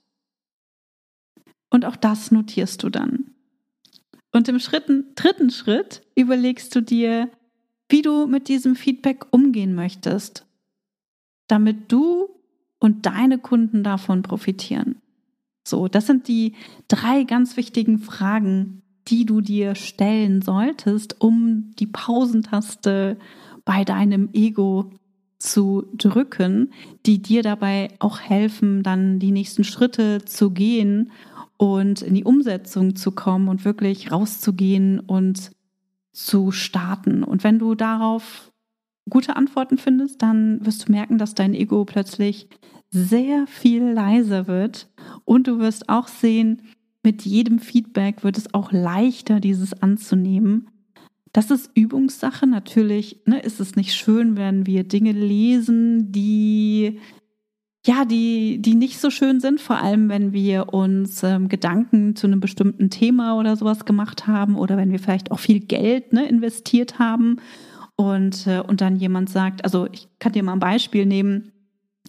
Und 1.70 1.86
auch 1.86 1.96
das 1.96 2.32
notierst 2.32 2.82
du 2.82 2.90
dann. 2.90 3.36
Und 4.32 4.48
im 4.48 4.58
Schritten, 4.58 5.14
dritten 5.14 5.52
Schritt 5.52 6.02
überlegst 6.16 6.76
du 6.76 6.82
dir, 6.82 7.30
wie 7.88 8.02
du 8.02 8.26
mit 8.26 8.48
diesem 8.48 8.76
Feedback 8.76 9.28
umgehen 9.30 9.76
möchtest, 9.76 10.48
damit 11.46 11.92
du 11.92 12.30
und 12.80 13.06
deine 13.06 13.38
Kunden 13.38 13.84
davon 13.84 14.24
profitieren. 14.24 15.00
So, 15.64 15.88
das 15.88 16.08
sind 16.08 16.28
die 16.28 16.56
drei 16.88 17.26
ganz 17.26 17.58
wichtigen 17.58 18.00
Fragen, 18.00 18.82
die 19.10 19.26
du 19.26 19.42
dir 19.42 19.76
stellen 19.76 20.42
solltest, 20.42 21.20
um 21.20 21.72
die 21.80 21.88
Pausentaste 21.88 23.18
bei 23.66 23.84
deinem 23.84 24.30
Ego 24.34 24.92
zu 25.40 25.88
drücken, 25.94 26.72
die 27.06 27.22
dir 27.22 27.44
dabei 27.44 27.90
auch 28.00 28.20
helfen, 28.20 28.84
dann 28.84 29.20
die 29.20 29.32
nächsten 29.32 29.64
Schritte 29.64 30.26
zu 30.26 30.52
gehen 30.52 31.12
und 31.58 32.02
in 32.02 32.14
die 32.14 32.24
Umsetzung 32.24 32.96
zu 32.96 33.12
kommen 33.12 33.48
und 33.48 33.66
wirklich 33.66 34.12
rauszugehen 34.12 35.00
und 35.00 35.52
zu 36.12 36.52
starten. 36.52 37.24
Und 37.24 37.44
wenn 37.44 37.60
du 37.60 37.76
darauf 37.76 38.52
gute 39.10 39.36
Antworten 39.36 39.78
findest, 39.78 40.22
dann 40.22 40.64
wirst 40.66 40.88
du 40.88 40.92
merken, 40.92 41.18
dass 41.18 41.36
dein 41.36 41.54
Ego 41.54 41.86
plötzlich 41.86 42.48
sehr 42.92 43.48
viel 43.48 43.84
leiser 43.84 44.48
wird 44.48 44.90
und 45.26 45.48
du 45.48 45.60
wirst 45.60 45.90
auch 45.90 46.08
sehen, 46.08 46.62
mit 47.04 47.24
jedem 47.24 47.60
Feedback 47.60 48.24
wird 48.24 48.38
es 48.38 48.54
auch 48.54 48.72
leichter, 48.72 49.40
dieses 49.40 49.82
anzunehmen. 49.82 50.70
Das 51.32 51.52
ist 51.52 51.72
Übungssache. 51.76 52.48
Natürlich 52.48 53.22
ne, 53.26 53.40
ist 53.40 53.60
es 53.60 53.76
nicht 53.76 53.94
schön, 53.94 54.36
wenn 54.36 54.66
wir 54.66 54.84
Dinge 54.84 55.12
lesen, 55.12 56.12
die 56.12 57.00
ja, 57.86 58.04
die, 58.04 58.62
die 58.62 58.76
nicht 58.76 59.00
so 59.00 59.10
schön 59.10 59.40
sind, 59.40 59.62
vor 59.62 59.78
allem 59.78 60.10
wenn 60.10 60.34
wir 60.34 60.74
uns 60.74 61.24
ähm, 61.24 61.48
Gedanken 61.48 62.16
zu 62.16 62.28
einem 62.28 62.42
bestimmten 62.42 62.90
Thema 62.90 63.38
oder 63.38 63.56
sowas 63.56 63.86
gemacht 63.86 64.28
haben 64.28 64.58
oder 64.58 64.76
wenn 64.76 64.92
wir 64.92 65.00
vielleicht 65.00 65.32
auch 65.32 65.40
viel 65.40 65.62
Geld 65.62 66.12
ne, 66.12 66.28
investiert 66.28 67.00
haben 67.00 67.38
und, 67.96 68.48
äh, 68.48 68.60
und 68.60 68.82
dann 68.82 68.98
jemand 68.98 69.30
sagt, 69.30 69.64
also 69.64 69.88
ich 69.92 70.10
kann 70.20 70.34
dir 70.34 70.44
mal 70.44 70.54
ein 70.54 70.60
Beispiel 70.60 71.06
nehmen. 71.06 71.52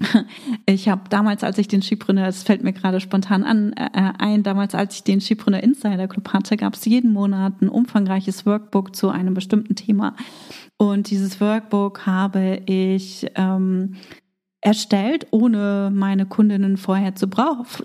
Ich 0.66 0.88
habe 0.88 1.02
damals, 1.10 1.44
als 1.44 1.58
ich 1.58 1.68
den 1.68 1.82
Skipreneur, 1.82 2.26
das 2.26 2.42
fällt 2.42 2.62
mir 2.62 2.72
gerade 2.72 3.00
spontan 3.00 3.44
an, 3.44 3.72
äh, 3.72 3.86
äh, 3.92 4.12
ein, 4.18 4.42
damals, 4.42 4.74
als 4.74 4.96
ich 4.96 5.04
den 5.04 5.20
Skipreneur 5.20 5.62
Insider 5.62 6.08
Club 6.08 6.32
hatte, 6.32 6.56
gab 6.56 6.74
es 6.74 6.84
jeden 6.84 7.12
Monat 7.12 7.60
ein 7.60 7.68
umfangreiches 7.68 8.46
Workbook 8.46 8.94
zu 8.94 9.10
einem 9.10 9.34
bestimmten 9.34 9.74
Thema. 9.74 10.14
Und 10.76 11.10
dieses 11.10 11.40
Workbook 11.40 12.06
habe 12.06 12.62
ich 12.66 13.26
ähm, 13.34 13.96
erstellt, 14.62 15.26
ohne 15.30 15.90
meine 15.92 16.26
Kundinnen 16.26 16.76
vorher 16.76 17.14
zu, 17.14 17.28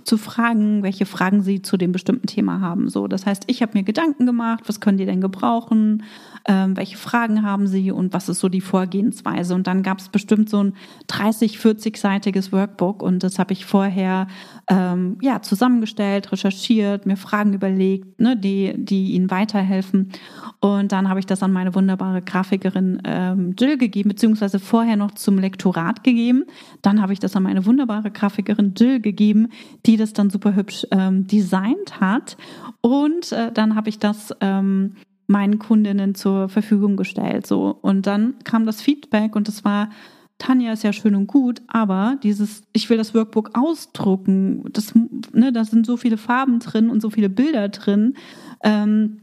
zu 0.04 0.18
fragen, 0.18 0.84
welche 0.84 1.06
Fragen 1.06 1.42
sie 1.42 1.62
zu 1.62 1.78
dem 1.78 1.92
bestimmten 1.92 2.28
Thema 2.28 2.60
haben. 2.60 2.90
So, 2.90 3.08
das 3.08 3.26
heißt, 3.26 3.44
ich 3.48 3.62
habe 3.62 3.78
mir 3.78 3.84
Gedanken 3.84 4.26
gemacht, 4.26 4.64
was 4.68 4.82
können 4.82 4.98
die 4.98 5.06
denn 5.06 5.22
gebrauchen, 5.22 6.04
ähm, 6.48 6.78
welche 6.78 6.98
Fragen 6.98 7.44
haben 7.44 7.68
sie 7.68 7.92
und 7.92 8.14
was 8.14 8.30
ist 8.30 8.40
so 8.40 8.50
die 8.50 8.62
Vorgehensweise. 8.62 9.56
Und 9.56 9.68
dann 9.68 9.84
gab 9.84 10.00
es 10.00 10.10
bestimmt 10.10 10.50
so 10.50 10.64
ein 10.64 10.74
30, 11.08 11.58
40-seitiges 11.58 12.52
Workbook 12.52 13.02
und 13.02 13.24
das 13.24 13.40
habe 13.40 13.54
ich 13.54 13.66
vorher 13.66 14.28
ähm, 14.68 15.18
ja 15.22 15.42
zusammengestellt, 15.42 16.32
recherchiert, 16.32 17.06
mir 17.06 17.18
Fragen 17.18 17.54
überlegt, 17.54 18.20
ne, 18.20 18.38
die 18.38 18.74
die 18.78 19.14
ihnen 19.14 19.32
weiterhelfen. 19.32 20.12
Und 20.60 20.92
dann 20.92 21.10
habe 21.10 21.20
ich 21.20 21.25
das 21.25 21.44
an 21.44 21.52
meine 21.52 21.75
wunderbare 21.75 22.22
Grafikerin 22.22 23.02
ähm, 23.06 23.56
Jill 23.60 23.78
gegeben, 23.78 24.10
beziehungsweise 24.10 24.60
vorher 24.60 24.96
noch 24.96 25.12
zum 25.12 25.38
Lektorat 25.38 26.04
gegeben 26.04 26.46
dann 26.82 27.02
habe 27.02 27.14
ich 27.14 27.20
das 27.20 27.36
an 27.36 27.44
meine 27.44 27.66
wunderbare 27.66 28.12
Grafikerin 28.12 28.74
Jill 28.78 29.00
gegeben, 29.00 29.50
die 29.86 29.98
das 29.98 30.14
dann 30.14 30.30
super 30.30 30.56
hübsch 30.56 30.86
ähm, 30.92 31.28
designt 31.28 32.00
hat. 32.00 32.38
Und 32.82 33.32
äh, 33.32 33.52
dann 33.52 33.75
habe 33.75 33.90
ich 33.90 34.00
das 34.00 34.34
ähm, 34.42 34.96
meinen 35.27 35.60
Kundinnen 35.60 36.15
zur 36.15 36.50
Verfügung 36.50 36.98
gestellt. 36.98 37.48
So. 37.48 37.77
Und 37.82 38.08
dann 38.08 38.36
kam 38.44 38.65
das 38.65 38.82
Feedback 38.82 39.36
und 39.36 39.48
das 39.48 39.65
war, 39.65 39.89
Tanja 40.38 40.74
ist 40.74 40.84
ja 40.84 40.94
schön 40.94 41.15
und 41.15 41.27
gut, 41.27 41.62
aber 41.67 42.17
dieses, 42.22 42.63
ich 42.74 42.89
will 42.89 42.98
das 42.98 43.13
Workbook 43.13 43.51
ausdrucken, 43.53 44.65
das, 44.72 44.94
ne, 45.32 45.51
da 45.53 45.63
sind 45.63 45.86
so 45.86 45.98
viele 45.98 46.17
Farben 46.17 46.60
drin 46.60 46.89
und 46.89 47.01
so 47.01 47.10
viele 47.10 47.29
Bilder 47.29 47.70
drin. 47.70 48.15
Ähm, 48.63 49.22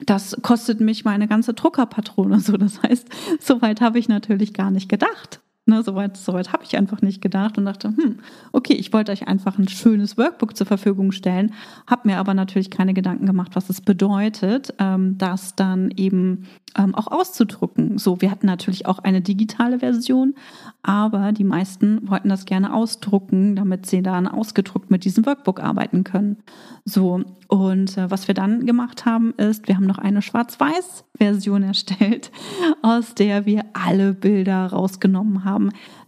das 0.00 0.36
kostet 0.42 0.80
mich 0.80 1.04
meine 1.04 1.28
ganze 1.28 1.54
Druckerpatrone. 1.54 2.40
So, 2.40 2.56
das 2.56 2.82
heißt, 2.82 3.08
soweit 3.40 3.80
habe 3.80 3.98
ich 3.98 4.08
natürlich 4.08 4.54
gar 4.54 4.70
nicht 4.70 4.88
gedacht. 4.88 5.40
Ne, 5.66 5.82
soweit 5.82 6.18
soweit 6.18 6.52
habe 6.52 6.62
ich 6.64 6.76
einfach 6.76 7.00
nicht 7.00 7.22
gedacht 7.22 7.56
und 7.56 7.64
dachte, 7.64 7.88
hm, 7.88 8.18
okay, 8.52 8.74
ich 8.74 8.92
wollte 8.92 9.12
euch 9.12 9.26
einfach 9.26 9.58
ein 9.58 9.66
schönes 9.66 10.18
Workbook 10.18 10.54
zur 10.54 10.66
Verfügung 10.66 11.10
stellen, 11.10 11.54
habe 11.86 12.08
mir 12.08 12.18
aber 12.18 12.34
natürlich 12.34 12.70
keine 12.70 12.92
Gedanken 12.92 13.24
gemacht, 13.24 13.52
was 13.54 13.70
es 13.70 13.80
bedeutet, 13.80 14.74
ähm, 14.78 15.16
das 15.16 15.56
dann 15.56 15.90
eben 15.96 16.46
ähm, 16.76 16.94
auch 16.94 17.06
auszudrucken. 17.06 17.96
So, 17.96 18.20
wir 18.20 18.30
hatten 18.30 18.46
natürlich 18.46 18.84
auch 18.84 18.98
eine 18.98 19.22
digitale 19.22 19.78
Version, 19.78 20.34
aber 20.82 21.32
die 21.32 21.44
meisten 21.44 22.08
wollten 22.10 22.28
das 22.28 22.44
gerne 22.44 22.74
ausdrucken, 22.74 23.56
damit 23.56 23.86
sie 23.86 24.02
dann 24.02 24.26
ausgedruckt 24.26 24.90
mit 24.90 25.04
diesem 25.04 25.24
Workbook 25.24 25.60
arbeiten 25.60 26.04
können. 26.04 26.38
So, 26.84 27.22
und 27.48 27.96
äh, 27.96 28.10
was 28.10 28.28
wir 28.28 28.34
dann 28.34 28.66
gemacht 28.66 29.06
haben, 29.06 29.32
ist, 29.36 29.68
wir 29.68 29.76
haben 29.76 29.86
noch 29.86 29.98
eine 29.98 30.22
Schwarz-Weiß-Version 30.22 31.62
erstellt, 31.62 32.30
aus 32.82 33.14
der 33.14 33.46
wir 33.46 33.64
alle 33.72 34.12
Bilder 34.12 34.66
rausgenommen 34.66 35.44
haben. 35.44 35.53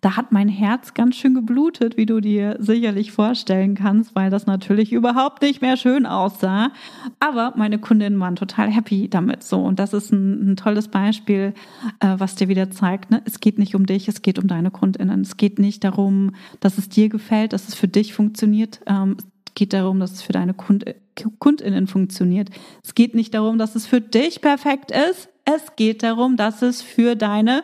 Da 0.01 0.17
hat 0.17 0.33
mein 0.33 0.49
Herz 0.49 0.95
ganz 0.95 1.17
schön 1.17 1.35
geblutet, 1.35 1.97
wie 1.97 2.07
du 2.07 2.21
dir 2.21 2.57
sicherlich 2.59 3.13
vorstellen 3.13 3.75
kannst, 3.75 4.15
weil 4.15 4.31
das 4.31 4.47
natürlich 4.47 4.93
überhaupt 4.93 5.43
nicht 5.43 5.63
mehr 5.63 5.77
schön 5.77 6.07
aussah. 6.07 6.71
Aber 7.21 7.53
meine 7.57 7.79
Kundinnen 7.79 8.21
waren 8.21 8.37
total 8.37 8.71
happy 8.71 9.09
damit 9.09 9.43
so. 9.43 9.61
Und 9.61 9.79
das 9.79 9.93
ist 9.93 10.13
ein, 10.13 10.53
ein 10.53 10.57
tolles 10.57 10.89
Beispiel, 10.89 11.55
äh, 12.01 12.15
was 12.19 12.35
dir 12.35 12.49
wieder 12.49 12.71
zeigt, 12.71 13.11
ne? 13.11 13.23
es 13.25 13.41
geht 13.41 13.59
nicht 13.59 13.75
um 13.75 13.87
dich, 13.87 14.09
es 14.09 14.23
geht 14.23 14.39
um 14.39 14.49
deine 14.49 14.71
Kundinnen. 14.71 15.21
Es 15.21 15.37
geht 15.37 15.59
nicht 15.59 15.85
darum, 15.85 16.35
dass 16.61 16.79
es 16.79 16.89
dir 16.89 17.09
gefällt, 17.09 17.53
dass 17.53 17.69
es 17.69 17.75
für 17.75 17.89
dich 17.89 18.15
funktioniert. 18.15 18.81
Ähm, 18.87 19.17
geht 19.55 19.73
darum, 19.73 19.99
dass 19.99 20.13
es 20.13 20.23
für 20.23 20.33
deine 20.33 20.55
Kund 20.55 20.85
Kundinnen 21.39 21.87
funktioniert. 21.87 22.51
Es 22.85 22.95
geht 22.95 23.15
nicht 23.15 23.33
darum, 23.35 23.59
dass 23.59 23.75
es 23.75 23.87
für 23.87 24.01
dich 24.01 24.43
perfekt 24.43 24.91
ist. 24.91 25.31
Es 25.47 25.75
geht 25.77 26.03
darum, 26.03 26.37
dass 26.37 26.63
es 26.63 26.83
für 26.83 27.17
deine 27.17 27.63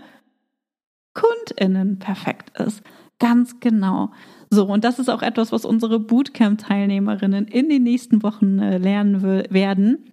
Kundinnen 1.14 1.98
perfekt 1.98 2.58
ist. 2.58 2.82
Ganz 3.18 3.60
genau. 3.60 4.10
So, 4.50 4.66
und 4.66 4.84
das 4.84 4.98
ist 4.98 5.08
auch 5.08 5.22
etwas, 5.22 5.52
was 5.52 5.64
unsere 5.64 6.00
Bootcamp-Teilnehmerinnen 6.00 7.46
in 7.46 7.68
den 7.68 7.84
nächsten 7.84 8.22
Wochen 8.22 8.58
äh, 8.58 8.78
lernen 8.78 9.22
werden 9.22 10.12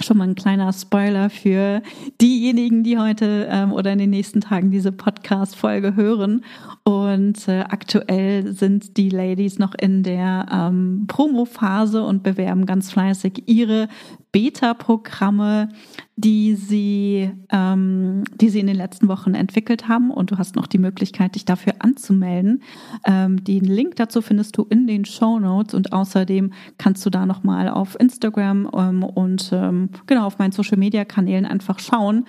schon 0.00 0.16
mal 0.16 0.28
ein 0.28 0.34
kleiner 0.34 0.72
Spoiler 0.72 1.28
für 1.28 1.82
diejenigen, 2.20 2.82
die 2.82 2.98
heute 2.98 3.46
ähm, 3.50 3.72
oder 3.72 3.92
in 3.92 3.98
den 3.98 4.10
nächsten 4.10 4.40
Tagen 4.40 4.70
diese 4.70 4.90
Podcast-Folge 4.90 5.96
hören. 5.96 6.44
Und 6.84 7.46
äh, 7.46 7.60
aktuell 7.60 8.52
sind 8.52 8.96
die 8.96 9.10
Ladies 9.10 9.58
noch 9.58 9.74
in 9.74 10.02
der 10.02 10.46
ähm, 10.50 11.04
Promo-Phase 11.08 12.02
und 12.02 12.22
bewerben 12.22 12.64
ganz 12.64 12.90
fleißig 12.90 13.44
ihre 13.46 13.88
Beta-Programme, 14.32 15.68
die 16.16 16.54
sie, 16.54 17.30
ähm, 17.50 18.24
die 18.34 18.50
sie 18.50 18.60
in 18.60 18.66
den 18.66 18.76
letzten 18.76 19.08
Wochen 19.08 19.34
entwickelt 19.34 19.88
haben. 19.88 20.10
Und 20.10 20.30
du 20.30 20.38
hast 20.38 20.56
noch 20.56 20.66
die 20.66 20.78
Möglichkeit, 20.78 21.34
dich 21.34 21.44
dafür 21.44 21.74
anzumelden. 21.78 22.62
Ähm, 23.06 23.42
den 23.42 23.64
Link 23.64 23.96
dazu 23.96 24.20
findest 24.20 24.58
du 24.58 24.66
in 24.68 24.86
den 24.86 25.04
Show 25.06 25.38
Notes 25.38 25.74
und 25.74 25.92
außerdem 25.92 26.52
kannst 26.76 27.04
du 27.06 27.10
da 27.10 27.24
nochmal 27.24 27.68
auf 27.68 27.98
Instagram 27.98 28.70
ähm, 28.76 29.02
und 29.02 29.50
ähm, 29.52 29.88
genau 30.06 30.26
auf 30.26 30.38
meinen 30.38 30.52
Social 30.52 30.78
Media 30.78 31.04
Kanälen 31.04 31.46
einfach 31.46 31.78
schauen. 31.78 32.26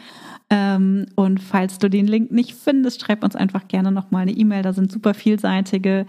Ähm, 0.50 1.08
und 1.16 1.42
falls 1.42 1.78
du 1.78 1.90
den 1.90 2.08
Link 2.08 2.32
nicht 2.32 2.54
findest, 2.54 3.02
schreib 3.02 3.24
uns 3.24 3.36
einfach 3.36 3.68
gerne 3.68 3.92
nochmal 3.92 4.22
eine 4.24 4.32
E-Mail. 4.32 4.64
Da 4.64 4.72
sind 4.72 4.92
super 4.92 5.14
vielseitige 5.14 6.06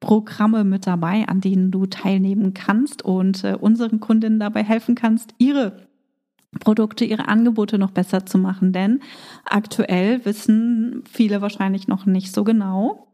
Programme 0.00 0.64
mit 0.64 0.88
dabei, 0.88 1.28
an 1.28 1.40
denen 1.40 1.70
du 1.70 1.86
teilnehmen 1.86 2.52
kannst 2.52 3.02
und 3.02 3.44
äh, 3.44 3.56
unseren 3.58 4.00
Kundinnen 4.00 4.40
dabei 4.40 4.64
helfen 4.64 4.96
kannst, 4.96 5.32
ihre 5.38 5.86
Produkte, 6.60 7.04
ihre 7.04 7.28
Angebote 7.28 7.78
noch 7.78 7.90
besser 7.90 8.26
zu 8.26 8.38
machen. 8.38 8.72
Denn 8.72 9.00
aktuell 9.44 10.24
wissen 10.24 11.02
viele 11.10 11.40
wahrscheinlich 11.40 11.88
noch 11.88 12.06
nicht 12.06 12.34
so 12.34 12.44
genau, 12.44 13.08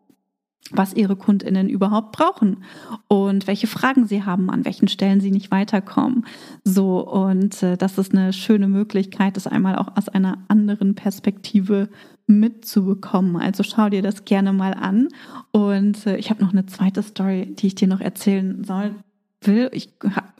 was 0.70 0.94
ihre 0.94 1.16
Kundinnen 1.16 1.68
überhaupt 1.68 2.12
brauchen 2.12 2.64
und 3.06 3.46
welche 3.46 3.66
Fragen 3.66 4.06
sie 4.06 4.24
haben, 4.24 4.50
an 4.50 4.64
welchen 4.64 4.88
Stellen 4.88 5.20
sie 5.20 5.30
nicht 5.30 5.50
weiterkommen. 5.50 6.26
So, 6.64 7.06
und 7.08 7.62
äh, 7.62 7.76
das 7.76 7.96
ist 7.96 8.12
eine 8.12 8.32
schöne 8.32 8.68
Möglichkeit, 8.68 9.36
das 9.36 9.46
einmal 9.46 9.76
auch 9.76 9.96
aus 9.96 10.08
einer 10.08 10.38
anderen 10.48 10.94
Perspektive 10.94 11.88
mitzubekommen. 12.26 13.36
Also 13.36 13.62
schau 13.62 13.88
dir 13.88 14.02
das 14.02 14.24
gerne 14.24 14.52
mal 14.52 14.74
an. 14.74 15.08
Und 15.52 16.06
äh, 16.06 16.16
ich 16.16 16.28
habe 16.30 16.42
noch 16.42 16.52
eine 16.52 16.66
zweite 16.66 17.02
Story, 17.02 17.54
die 17.58 17.68
ich 17.68 17.74
dir 17.74 17.88
noch 17.88 18.00
erzählen 18.00 18.62
soll. 18.64 18.94
Will, 19.42 19.70
ich 19.72 19.90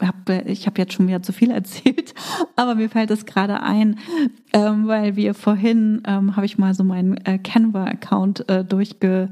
habe 0.01 0.43
ich 0.45 0.67
hab 0.67 0.77
jetzt 0.77 0.93
schon 0.93 1.07
wieder 1.07 1.21
zu 1.21 1.31
viel 1.31 1.51
erzählt, 1.59 2.13
aber 2.55 2.75
mir 2.75 2.89
fällt 2.89 3.11
es 3.11 3.25
gerade 3.25 3.61
ein, 3.61 3.99
ähm, 4.53 4.87
weil 4.87 5.15
wir 5.15 5.33
vorhin 5.33 6.03
ähm, 6.05 6.35
habe 6.35 6.45
ich 6.45 6.57
mal 6.57 6.73
so 6.73 6.83
meinen 6.83 7.17
äh, 7.25 7.37
Canva-Account 7.37 8.49
äh, 8.49 8.65
durchge 8.65 9.29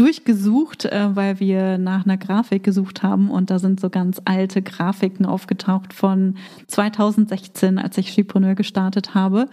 durchgesucht, 0.00 0.86
äh, 0.86 1.14
weil 1.14 1.40
wir 1.40 1.76
nach 1.76 2.06
einer 2.06 2.16
Grafik 2.16 2.64
gesucht 2.64 3.02
haben 3.02 3.30
und 3.30 3.50
da 3.50 3.58
sind 3.58 3.80
so 3.80 3.90
ganz 3.90 4.18
alte 4.24 4.62
Grafiken 4.62 5.26
aufgetaucht 5.26 5.92
von 5.92 6.36
2016, 6.68 7.78
als 7.78 7.98
ich 7.98 8.10
Skipreneur 8.10 8.54
gestartet 8.54 9.14
habe. 9.14 9.48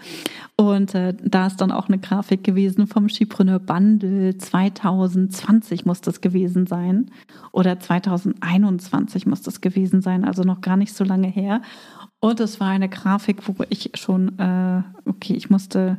Und 0.56 0.96
äh, 0.96 1.14
da 1.22 1.48
ist 1.48 1.58
dann 1.58 1.74
auch 1.74 1.90
eine 1.90 2.00
Grafik 2.00 2.46
gewesen 2.46 2.88
vom 2.88 3.10
Skipreneur 3.10 3.60
Bundle 3.60 4.38
2020 4.38 5.86
muss 5.86 6.00
das 6.00 6.22
gewesen 6.22 6.66
sein 6.66 7.12
oder 7.52 7.78
2021 7.78 9.26
muss 9.26 9.42
das 9.42 9.60
gewesen 9.60 10.02
sein, 10.02 10.24
also 10.24 10.44
noch 10.44 10.62
gar 10.62 10.78
nicht 10.78 10.94
so 10.94 11.04
lange 11.04 11.28
her. 11.28 11.62
Und 12.22 12.40
es 12.40 12.62
war 12.62 12.70
eine 12.70 12.88
Grafik, 12.88 13.48
wo 13.48 13.66
ich 13.70 13.92
schon, 13.96 14.40
äh, 14.40 14.82
okay, 15.06 15.34
ich 15.34 15.50
musste 15.50 15.98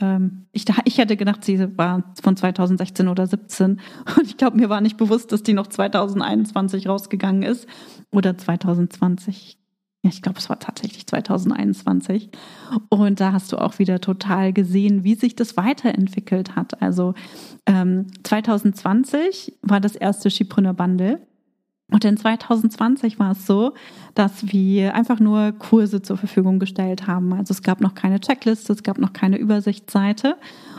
ähm, 0.00 0.46
ich, 0.52 0.64
ich 0.84 0.98
hätte 0.98 1.16
gedacht, 1.16 1.44
sie 1.44 1.76
war 1.76 2.14
von 2.22 2.36
2016 2.36 3.08
oder 3.08 3.26
17 3.26 3.80
und 4.16 4.26
ich 4.26 4.36
glaube, 4.36 4.56
mir 4.56 4.68
war 4.68 4.80
nicht 4.80 4.96
bewusst, 4.96 5.32
dass 5.32 5.42
die 5.42 5.54
noch 5.54 5.66
2021 5.66 6.88
rausgegangen 6.88 7.42
ist 7.42 7.66
oder 8.10 8.36
2020. 8.36 9.58
Ja, 10.02 10.10
ich 10.10 10.22
glaube, 10.22 10.38
es 10.38 10.48
war 10.48 10.60
tatsächlich 10.60 11.06
2021. 11.08 12.30
Und 12.90 13.18
da 13.18 13.32
hast 13.32 13.50
du 13.50 13.56
auch 13.56 13.80
wieder 13.80 14.00
total 14.00 14.52
gesehen, 14.52 15.02
wie 15.02 15.16
sich 15.16 15.34
das 15.34 15.56
weiterentwickelt 15.56 16.54
hat. 16.54 16.80
Also 16.80 17.14
ähm, 17.66 18.06
2020 18.22 19.58
war 19.62 19.80
das 19.80 19.96
erste 19.96 20.30
Skipreneur 20.30 20.74
Bundle. 20.74 21.25
Und 21.88 22.04
in 22.04 22.16
2020 22.16 23.20
war 23.20 23.30
es 23.30 23.46
so, 23.46 23.72
dass 24.14 24.50
wir 24.50 24.94
einfach 24.94 25.20
nur 25.20 25.52
Kurse 25.52 26.02
zur 26.02 26.16
Verfügung 26.16 26.58
gestellt 26.58 27.06
haben. 27.06 27.32
Also 27.32 27.52
es 27.52 27.62
gab 27.62 27.80
noch 27.80 27.94
keine 27.94 28.18
Checkliste, 28.18 28.72
es 28.72 28.82
gab 28.82 28.98
noch 28.98 29.12
keine 29.12 29.38
Übersichtsseite. 29.38 30.36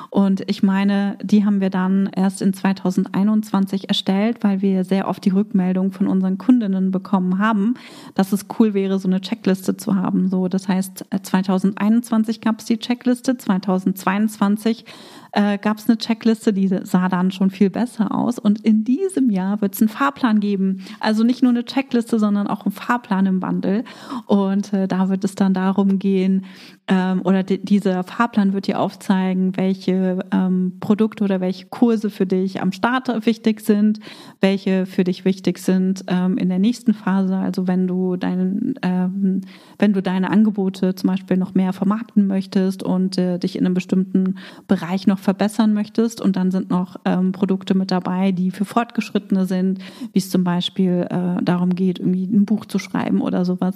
Und 0.10 0.50
ich 0.50 0.63
meine, 0.63 1.17
die 1.22 1.46
haben 1.46 1.62
wir 1.62 1.70
dann 1.70 2.10
erst 2.15 2.41
in 2.41 2.54
2021 2.54 3.88
erstellt, 3.88 4.43
weil 4.43 4.62
wir 4.62 4.84
sehr 4.84 5.08
oft 5.08 5.24
die 5.24 5.30
Rückmeldung 5.30 5.91
von 5.91 6.08
unseren 6.08 6.38
Kundinnen 6.38 6.91
bekommen 6.91 7.39
haben, 7.39 7.76
dass 8.15 8.32
es 8.34 8.46
cool 8.60 8.74
wäre, 8.74 9.00
so 9.00 9.08
eine 9.08 9.22
Checkliste 9.22 9.78
zu 9.78 9.96
haben. 9.96 10.30
So, 10.30 10.48
das 10.48 10.67
heißt, 10.67 11.06
2021 11.24 12.41
gab 12.41 12.60
es 12.60 12.65
die 12.65 12.80
Checkliste, 12.80 13.38
2022 13.38 14.86
äh, 15.32 15.58
gab 15.58 15.78
es 15.78 15.88
eine 15.88 15.98
Checkliste, 15.98 16.54
die 16.54 16.68
sah 16.68 17.10
dann 17.10 17.32
schon 17.32 17.50
viel 17.50 17.70
besser 17.70 18.13
aus. 18.13 18.40
Und 18.40 18.62
in 18.62 18.84
diesem 18.84 19.30
Jahr 19.30 19.62
wird 19.62 19.76
es 19.76 19.82
einen 19.82 19.90
Fahrplan 19.90 20.40
geben. 20.40 20.84
Also 21.00 21.24
nicht 21.24 21.44
nur 21.44 21.52
eine 21.52 21.66
Checkliste, 21.66 22.20
sondern 22.20 22.48
auch 22.48 22.66
einen 22.66 22.72
Fahrplan 22.72 23.26
im 23.26 23.40
Bundle. 23.40 23.84
Und 24.26 24.74
äh, 24.74 24.88
da 24.88 25.10
wird 25.10 25.24
es 25.24 25.36
dann 25.36 25.54
darum 25.54 26.00
gehen, 26.00 26.46
ähm, 26.90 27.22
oder 27.24 27.44
dieser 27.44 28.04
Fahrplan 28.04 28.54
wird 28.54 28.68
dir 28.68 28.80
aufzeigen, 28.80 29.58
welche 29.58 30.20
ähm, 30.32 30.78
Produkte 30.80 31.24
oder 31.26 31.42
welche 31.42 31.66
Kurse 31.66 32.10
für 32.10 32.26
dich 32.26 32.62
am 32.62 32.72
Start 32.72 33.26
wichtig 33.26 33.60
sind, 33.60 34.00
welche 34.40 34.86
für 34.86 35.04
dich 35.04 35.26
wichtig 35.26 35.60
sind 35.60 36.06
ähm, 36.08 36.38
in 36.38 36.48
der 36.48 36.60
nächsten 36.60 36.94
Phase. 36.94 37.36
Also 37.36 37.68
wenn 37.68 37.88
du 37.88 38.16
deinen, 38.16 38.76
ähm, 38.84 39.42
wenn 39.80 39.92
du 39.92 40.02
deine 40.02 40.30
Angebote 40.30 40.96
zum 40.96 41.10
Beispiel 41.10 41.36
noch 41.36 41.54
mehr 41.54 41.74
vermarkten 41.74 42.26
möchtest 42.26 42.84
und 42.84 43.18
äh, 43.18 43.38
dich 43.38 43.58
in 43.58 43.66
einem 43.66 43.74
bestimmten 43.74 44.36
Bereich 44.70 45.08
noch 45.08 45.20
verbessern 45.28 45.74
möchtest. 45.74 46.22
Und 46.22 46.38
dann 46.38 46.52
sind 46.52 46.70
noch 46.70 46.96
ähm, 47.04 47.34
Produkte 47.34 47.76
mit 47.76 47.92
dabei, 47.92 48.32
die 48.32 48.50
für 48.50 48.63
Fortgeschrittene 48.63 49.46
sind, 49.46 49.80
wie 50.13 50.20
es 50.20 50.30
zum 50.30 50.46
Beispiel 50.46 51.06
äh, 51.10 51.44
darum 51.44 51.76
geht, 51.76 52.00
irgendwie 52.00 52.24
ein 52.24 52.46
Buch 52.46 52.66
zu 52.66 52.80
schreiben 52.80 53.20
oder 53.20 53.44
sowas. 53.44 53.76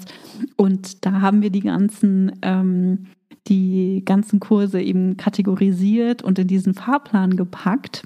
Und 0.55 1.05
da 1.05 1.19
haben 1.19 1.41
wir 1.41 1.49
die 1.49 1.59
ganzen 1.59 2.31
ähm, 2.41 3.07
die 3.47 4.03
ganzen 4.05 4.39
Kurse 4.39 4.81
eben 4.81 5.17
kategorisiert 5.17 6.21
und 6.21 6.39
in 6.39 6.47
diesen 6.47 6.73
Fahrplan 6.73 7.35
gepackt. 7.35 8.03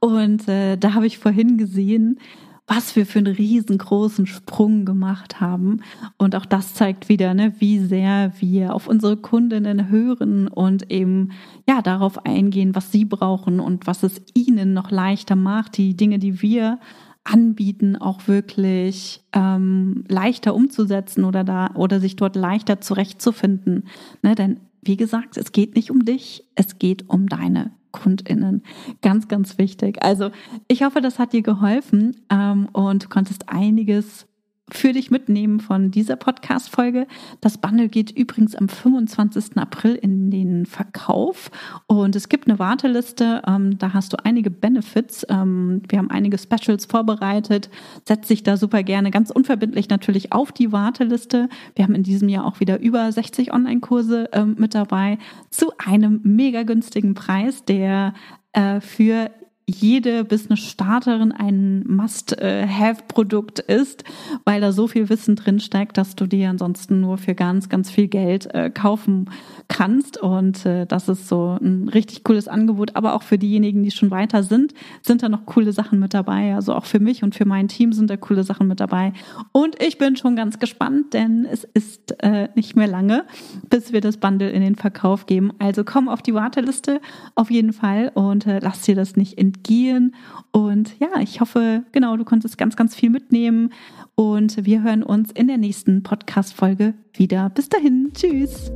Und 0.00 0.48
äh, 0.48 0.76
da 0.78 0.94
habe 0.94 1.06
ich 1.06 1.18
vorhin 1.18 1.58
gesehen, 1.58 2.20
was 2.66 2.96
wir 2.96 3.04
für 3.04 3.18
einen 3.18 3.34
riesengroßen 3.34 4.26
Sprung 4.26 4.84
gemacht 4.84 5.40
haben. 5.40 5.82
Und 6.16 6.34
auch 6.34 6.46
das 6.46 6.74
zeigt 6.74 7.08
wieder, 7.08 7.34
ne, 7.34 7.52
wie 7.58 7.78
sehr 7.78 8.32
wir 8.38 8.74
auf 8.74 8.88
unsere 8.88 9.16
Kundinnen 9.16 9.90
hören 9.90 10.48
und 10.48 10.90
eben 10.90 11.32
ja 11.68 11.82
darauf 11.82 12.24
eingehen, 12.24 12.74
was 12.74 12.90
sie 12.90 13.04
brauchen 13.04 13.60
und 13.60 13.86
was 13.86 14.02
es 14.02 14.22
ihnen 14.34 14.72
noch 14.72 14.90
leichter 14.90 15.36
macht, 15.36 15.76
die 15.76 15.94
Dinge, 15.94 16.18
die 16.18 16.40
wir 16.40 16.78
anbieten, 17.24 17.96
auch 17.96 18.28
wirklich 18.28 19.22
ähm, 19.32 20.04
leichter 20.08 20.54
umzusetzen 20.54 21.24
oder 21.24 21.42
da 21.44 21.70
oder 21.74 22.00
sich 22.00 22.16
dort 22.16 22.36
leichter 22.36 22.80
zurechtzufinden. 22.80 23.88
Ne? 24.22 24.34
Denn 24.34 24.60
wie 24.82 24.96
gesagt, 24.96 25.36
es 25.36 25.52
geht 25.52 25.74
nicht 25.74 25.90
um 25.90 26.04
dich, 26.04 26.44
es 26.54 26.78
geht 26.78 27.08
um 27.08 27.26
deine 27.26 27.72
KundInnen. 27.94 28.62
Ganz, 29.02 29.28
ganz 29.28 29.58
wichtig. 29.58 30.02
Also 30.02 30.30
ich 30.68 30.82
hoffe, 30.82 31.00
das 31.00 31.18
hat 31.18 31.32
dir 31.32 31.42
geholfen 31.42 32.16
ähm, 32.30 32.68
und 32.72 33.04
du 33.04 33.08
konntest 33.08 33.48
einiges 33.48 34.26
für 34.76 34.92
dich 34.92 35.10
mitnehmen 35.10 35.60
von 35.60 35.90
dieser 35.90 36.16
Podcast-Folge. 36.16 37.06
Das 37.40 37.58
Bundle 37.58 37.88
geht 37.88 38.10
übrigens 38.10 38.54
am 38.54 38.68
25. 38.68 39.56
April 39.56 39.94
in 39.94 40.30
den 40.30 40.66
Verkauf 40.66 41.50
und 41.86 42.16
es 42.16 42.28
gibt 42.28 42.48
eine 42.48 42.58
Warteliste. 42.58 43.42
Ähm, 43.46 43.78
da 43.78 43.92
hast 43.92 44.12
du 44.12 44.16
einige 44.24 44.50
Benefits. 44.50 45.24
Ähm, 45.28 45.82
wir 45.88 45.98
haben 45.98 46.10
einige 46.10 46.38
Specials 46.38 46.86
vorbereitet. 46.86 47.70
Setz 48.06 48.28
dich 48.28 48.42
da 48.42 48.56
super 48.56 48.82
gerne 48.82 49.10
ganz 49.10 49.30
unverbindlich 49.30 49.88
natürlich 49.88 50.32
auf 50.32 50.50
die 50.50 50.72
Warteliste. 50.72 51.48
Wir 51.76 51.84
haben 51.84 51.94
in 51.94 52.02
diesem 52.02 52.28
Jahr 52.28 52.44
auch 52.44 52.60
wieder 52.60 52.80
über 52.80 53.10
60 53.10 53.52
Online-Kurse 53.52 54.30
ähm, 54.32 54.56
mit 54.58 54.74
dabei 54.74 55.18
zu 55.50 55.72
einem 55.78 56.20
mega 56.24 56.64
günstigen 56.64 57.14
Preis, 57.14 57.64
der 57.64 58.14
äh, 58.52 58.80
für 58.80 59.30
jede 59.66 60.24
Business-Starterin 60.24 61.32
ein 61.32 61.84
Must-Have-Produkt 61.86 63.60
ist, 63.60 64.04
weil 64.44 64.60
da 64.60 64.72
so 64.72 64.88
viel 64.88 65.08
Wissen 65.08 65.36
drin 65.36 65.58
steckt, 65.58 65.96
dass 65.96 66.16
du 66.16 66.26
die 66.26 66.44
ansonsten 66.44 67.00
nur 67.00 67.16
für 67.16 67.34
ganz, 67.34 67.70
ganz 67.70 67.90
viel 67.90 68.08
Geld 68.08 68.52
äh, 68.54 68.68
kaufen 68.68 69.30
kannst. 69.68 70.18
Und 70.18 70.66
äh, 70.66 70.84
das 70.86 71.08
ist 71.08 71.28
so 71.28 71.56
ein 71.62 71.88
richtig 71.88 72.24
cooles 72.24 72.46
Angebot. 72.46 72.94
Aber 72.94 73.14
auch 73.14 73.22
für 73.22 73.38
diejenigen, 73.38 73.82
die 73.82 73.90
schon 73.90 74.10
weiter 74.10 74.42
sind, 74.42 74.74
sind 75.02 75.22
da 75.22 75.30
noch 75.30 75.46
coole 75.46 75.72
Sachen 75.72 75.98
mit 75.98 76.12
dabei. 76.12 76.54
Also 76.54 76.74
auch 76.74 76.84
für 76.84 77.00
mich 77.00 77.22
und 77.22 77.34
für 77.34 77.46
mein 77.46 77.68
Team 77.68 77.94
sind 77.94 78.10
da 78.10 78.18
coole 78.18 78.44
Sachen 78.44 78.68
mit 78.68 78.80
dabei. 78.80 79.14
Und 79.52 79.82
ich 79.82 79.96
bin 79.96 80.16
schon 80.16 80.36
ganz 80.36 80.58
gespannt, 80.58 81.14
denn 81.14 81.46
es 81.50 81.64
ist 81.64 82.22
äh, 82.22 82.48
nicht 82.54 82.76
mehr 82.76 82.88
lange, 82.88 83.24
bis 83.70 83.94
wir 83.94 84.02
das 84.02 84.18
Bundle 84.18 84.50
in 84.50 84.60
den 84.60 84.74
Verkauf 84.74 85.24
geben. 85.24 85.52
Also 85.58 85.84
komm 85.84 86.10
auf 86.10 86.20
die 86.20 86.34
Warteliste 86.34 87.00
auf 87.34 87.50
jeden 87.50 87.72
Fall 87.72 88.12
und 88.14 88.44
lass 88.44 88.82
dir 88.82 88.94
das 88.94 89.16
nicht 89.16 89.38
in 89.38 89.53
entgehen. 89.54 90.14
Und 90.50 90.98
ja, 90.98 91.20
ich 91.20 91.40
hoffe, 91.40 91.84
genau, 91.92 92.16
du 92.16 92.24
konntest 92.24 92.58
ganz, 92.58 92.74
ganz 92.76 92.94
viel 92.94 93.10
mitnehmen. 93.10 93.70
Und 94.14 94.64
wir 94.64 94.82
hören 94.82 95.02
uns 95.02 95.30
in 95.32 95.48
der 95.48 95.58
nächsten 95.58 96.02
Podcast-Folge 96.02 96.94
wieder. 97.12 97.50
Bis 97.50 97.68
dahin. 97.68 98.12
Tschüss. 98.14 98.72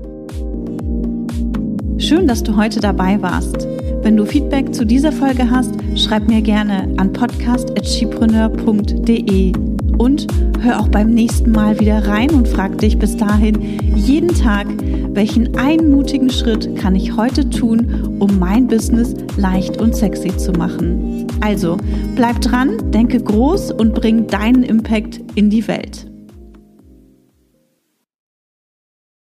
Schön, 1.99 2.27
dass 2.27 2.43
du 2.43 2.57
heute 2.57 2.81
dabei 2.81 3.23
warst. 3.23 3.67
Wenn 4.03 4.17
du 4.17 4.25
Feedback 4.25 4.75
zu 4.75 4.87
dieser 4.87 5.13
Folge 5.13 5.51
hast, 5.51 5.75
schreib 5.97 6.27
mir 6.29 6.43
gerne 6.43 6.95
an 6.97 7.13
podcast.chipreneur.de 7.13 9.88
und 9.99 10.27
hör 10.61 10.81
auch 10.81 10.89
beim 10.89 11.11
nächsten 11.11 11.51
Mal 11.51 11.79
wieder 11.81 12.07
rein 12.07 12.31
und 12.31 12.49
frag 12.49 12.79
dich 12.79 12.99
bis 12.99 13.17
dahin 13.17 13.61
jeden 13.95 14.35
Tag, 14.35 14.67
welchen 15.13 15.57
einmutigen 15.57 16.31
Schritt 16.31 16.77
kann 16.77 16.95
ich 16.95 17.17
heute 17.17 17.51
tun, 17.51 18.17
um 18.19 18.39
mein 18.39 18.67
Business 18.67 19.15
leicht 19.37 19.81
und 19.81 19.95
sexy 19.95 20.37
zu 20.37 20.53
machen. 20.53 21.27
Also, 21.41 21.77
bleib 22.15 22.41
dran, 22.41 22.91
denke 22.91 23.21
groß 23.21 23.73
und 23.73 23.95
bring 23.95 24.27
deinen 24.27 24.63
Impact 24.63 25.21
in 25.35 25.51
die 25.51 25.67
Welt. 25.69 26.07